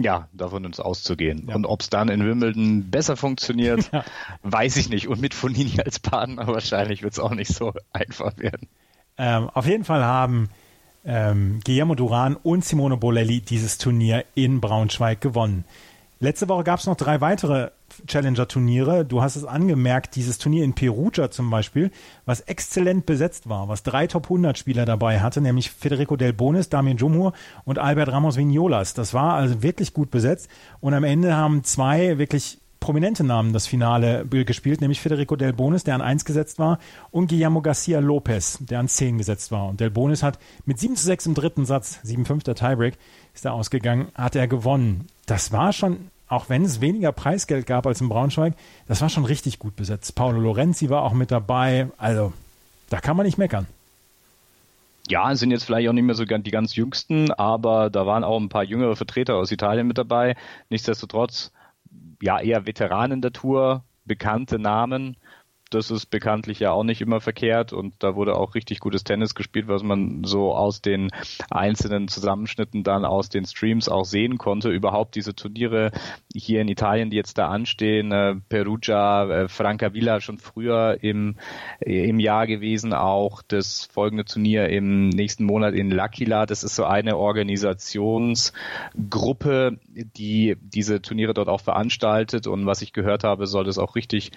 [0.00, 1.46] Ja, davon uns auszugehen.
[1.48, 1.56] Ja.
[1.56, 4.04] Und ob es dann in Wimbledon besser funktioniert, ja.
[4.42, 5.08] weiß ich nicht.
[5.08, 8.68] Und mit Fonini als Partner wahrscheinlich wird es auch nicht so einfach werden.
[9.18, 10.50] Ähm, auf jeden Fall haben
[11.04, 15.64] ähm, Guillermo Duran und Simone Bolelli dieses Turnier in Braunschweig gewonnen.
[16.20, 17.70] Letzte Woche gab es noch drei weitere
[18.08, 19.04] Challenger-Turniere.
[19.04, 21.92] Du hast es angemerkt, dieses Turnier in Perugia zum Beispiel,
[22.26, 26.70] was exzellent besetzt war, was drei Top 100 Spieler dabei hatte, nämlich Federico Del Bonis,
[26.70, 28.94] Damien Jumhur und Albert Ramos Vignolas.
[28.94, 30.48] Das war also wirklich gut besetzt
[30.80, 35.84] und am Ende haben zwei wirklich prominente Namen das Finale gespielt, nämlich Federico Del Bonis,
[35.84, 36.78] der an 1 gesetzt war,
[37.10, 39.68] und Guillermo Garcia Lopez, der an 10 gesetzt war.
[39.68, 42.96] Und Del Bonis hat mit 7 zu 6 im dritten Satz, 7-5 der Tiebreak,
[43.34, 45.06] ist er ausgegangen, hat er gewonnen.
[45.28, 48.54] Das war schon auch wenn es weniger Preisgeld gab als in Braunschweig,
[48.86, 50.14] das war schon richtig gut besetzt.
[50.14, 51.88] Paolo Lorenzi war auch mit dabei.
[51.96, 52.32] Also,
[52.90, 53.66] da kann man nicht meckern.
[55.08, 58.38] Ja, sind jetzt vielleicht auch nicht mehr so die ganz jüngsten, aber da waren auch
[58.38, 60.36] ein paar jüngere Vertreter aus Italien mit dabei.
[60.68, 61.50] Nichtsdestotrotz,
[62.20, 65.16] ja, eher Veteranen der Tour, bekannte Namen
[65.70, 69.34] das ist bekanntlich ja auch nicht immer verkehrt und da wurde auch richtig gutes Tennis
[69.34, 71.10] gespielt, was man so aus den
[71.50, 74.70] einzelnen Zusammenschnitten dann aus den Streams auch sehen konnte.
[74.70, 75.90] Überhaupt diese Turniere
[76.34, 81.36] hier in Italien, die jetzt da anstehen, äh, Perugia, äh, Francavilla schon früher im,
[81.80, 86.46] im Jahr gewesen, auch das folgende Turnier im nächsten Monat in L'Aquila.
[86.46, 93.24] Das ist so eine Organisationsgruppe, die diese Turniere dort auch veranstaltet und was ich gehört
[93.24, 94.32] habe, soll das auch richtig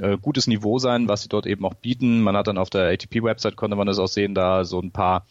[0.00, 2.22] äh, gutes Niveau sein, was sie dort eben auch bieten.
[2.22, 5.26] Man hat dann auf der ATP-Website, konnte man das auch sehen, da so ein paar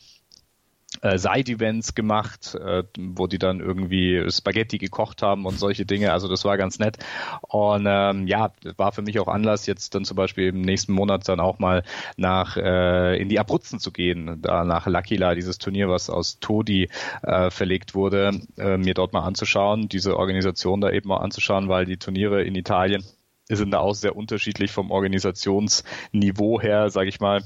[1.01, 6.11] äh, Side-Events gemacht, äh, wo die dann irgendwie Spaghetti gekocht haben und solche Dinge.
[6.11, 6.97] Also das war ganz nett.
[7.41, 11.27] Und ähm, ja, war für mich auch Anlass, jetzt dann zum Beispiel im nächsten Monat
[11.27, 11.83] dann auch mal
[12.17, 16.89] nach äh, in die Abruzzen zu gehen, da nach L'Aquila, dieses Turnier, was aus Todi
[17.23, 21.85] äh, verlegt wurde, äh, mir dort mal anzuschauen, diese Organisation da eben mal anzuschauen, weil
[21.85, 23.03] die Turniere in Italien
[23.49, 27.43] sind da auch sehr unterschiedlich vom Organisationsniveau her, sage ich mal.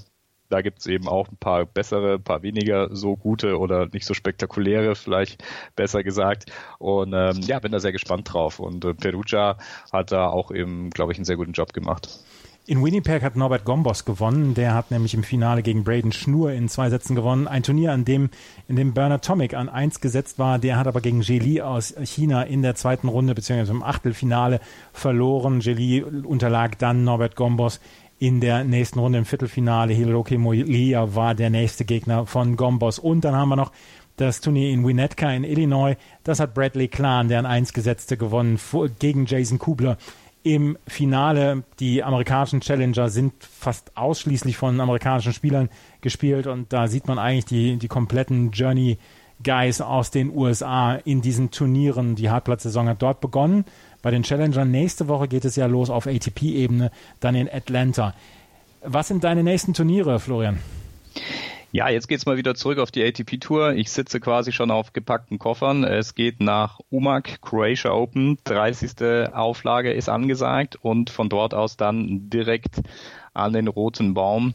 [0.49, 4.05] Da gibt es eben auch ein paar bessere, ein paar weniger so gute oder nicht
[4.05, 5.43] so spektakuläre, vielleicht
[5.75, 6.51] besser gesagt.
[6.79, 8.59] Und ähm, ja, bin da sehr gespannt drauf.
[8.59, 9.57] Und äh, Perugia
[9.91, 12.07] hat da auch eben, glaube ich, einen sehr guten Job gemacht.
[12.69, 14.53] In Winnipeg hat Norbert Gombos gewonnen.
[14.53, 17.47] Der hat nämlich im Finale gegen Braden Schnur in zwei Sätzen gewonnen.
[17.47, 18.29] Ein Turnier, an dem,
[18.67, 20.59] in dem Bernard Tomic an eins gesetzt war.
[20.59, 24.59] Der hat aber gegen Jeli aus China in der zweiten Runde beziehungsweise im Achtelfinale
[24.91, 25.61] verloren.
[25.61, 27.79] Jeli unterlag dann Norbert Gombos
[28.19, 29.93] in der nächsten Runde im Viertelfinale.
[29.93, 32.99] Hiroki Molia war der nächste Gegner von Gombos.
[32.99, 33.71] Und dann haben wir noch
[34.17, 35.95] das Turnier in Winnetka in Illinois.
[36.25, 38.59] Das hat Bradley Klan, der an eins gesetzte, gewonnen
[38.99, 39.97] gegen Jason Kubler
[40.55, 41.63] im Finale.
[41.79, 45.69] Die amerikanischen Challenger sind fast ausschließlich von amerikanischen Spielern
[46.01, 48.97] gespielt und da sieht man eigentlich die, die kompletten Journey
[49.43, 52.15] Guys aus den USA in diesen Turnieren.
[52.15, 53.65] Die Hartplatzsaison hat dort begonnen.
[54.01, 58.13] Bei den Challengern nächste Woche geht es ja los auf ATP-Ebene, dann in Atlanta.
[58.83, 60.59] Was sind deine nächsten Turniere, Florian?
[61.71, 63.73] Ja, jetzt geht's mal wieder zurück auf die ATP-Tour.
[63.73, 65.83] Ich sitze quasi schon auf gepackten Koffern.
[65.83, 68.37] Es geht nach Umag, Croatia Open.
[68.45, 69.33] 30.
[69.33, 72.81] Auflage ist angesagt und von dort aus dann direkt
[73.33, 74.53] an den roten Baum.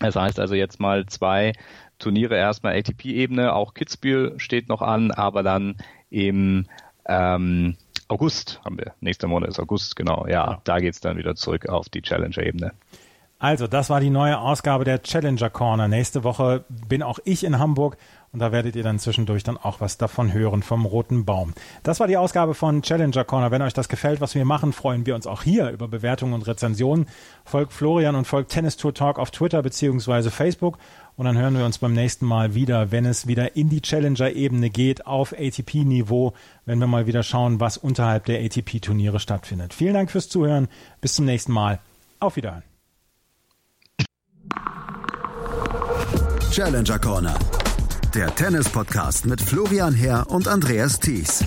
[0.00, 1.52] Das heißt also jetzt mal zwei
[1.98, 3.54] Turniere erstmal ATP-Ebene.
[3.54, 5.76] Auch Kitzbühel steht noch an, aber dann
[6.08, 6.66] im
[7.06, 7.76] ähm,
[8.08, 8.94] August haben wir.
[9.00, 10.26] Nächster Monat ist August, genau.
[10.26, 10.60] Ja, ja.
[10.64, 12.72] da geht's dann wieder zurück auf die Challenger-Ebene.
[13.42, 15.88] Also, das war die neue Ausgabe der Challenger Corner.
[15.88, 17.96] Nächste Woche bin auch ich in Hamburg
[18.30, 21.52] und da werdet ihr dann zwischendurch dann auch was davon hören vom Roten Baum.
[21.82, 23.50] Das war die Ausgabe von Challenger Corner.
[23.50, 26.46] Wenn euch das gefällt, was wir machen, freuen wir uns auch hier über Bewertungen und
[26.46, 27.06] Rezensionen.
[27.44, 30.78] Folgt Florian und folgt Tennis Tour Talk auf Twitter beziehungsweise Facebook
[31.16, 34.70] und dann hören wir uns beim nächsten Mal wieder, wenn es wieder in die Challenger-Ebene
[34.70, 36.32] geht, auf ATP-Niveau,
[36.64, 39.74] wenn wir mal wieder schauen, was unterhalb der ATP-Turniere stattfindet.
[39.74, 40.68] Vielen Dank fürs Zuhören.
[41.00, 41.80] Bis zum nächsten Mal.
[42.20, 42.71] Auf Wiedersehen.
[46.50, 47.38] Challenger Corner.
[48.14, 51.42] Der Tennis-Podcast mit Florian Herr und Andreas Thies.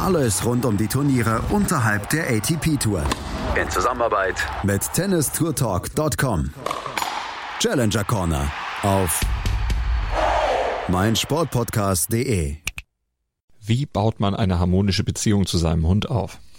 [0.00, 3.04] Alles rund um die Turniere unterhalb der ATP-Tour.
[3.60, 6.50] In Zusammenarbeit mit tennistourtalk.com.
[7.60, 8.50] Challenger Corner
[8.82, 9.20] auf
[10.88, 12.56] meinsportpodcast.de.
[13.60, 16.38] Wie baut man eine harmonische Beziehung zu seinem Hund auf?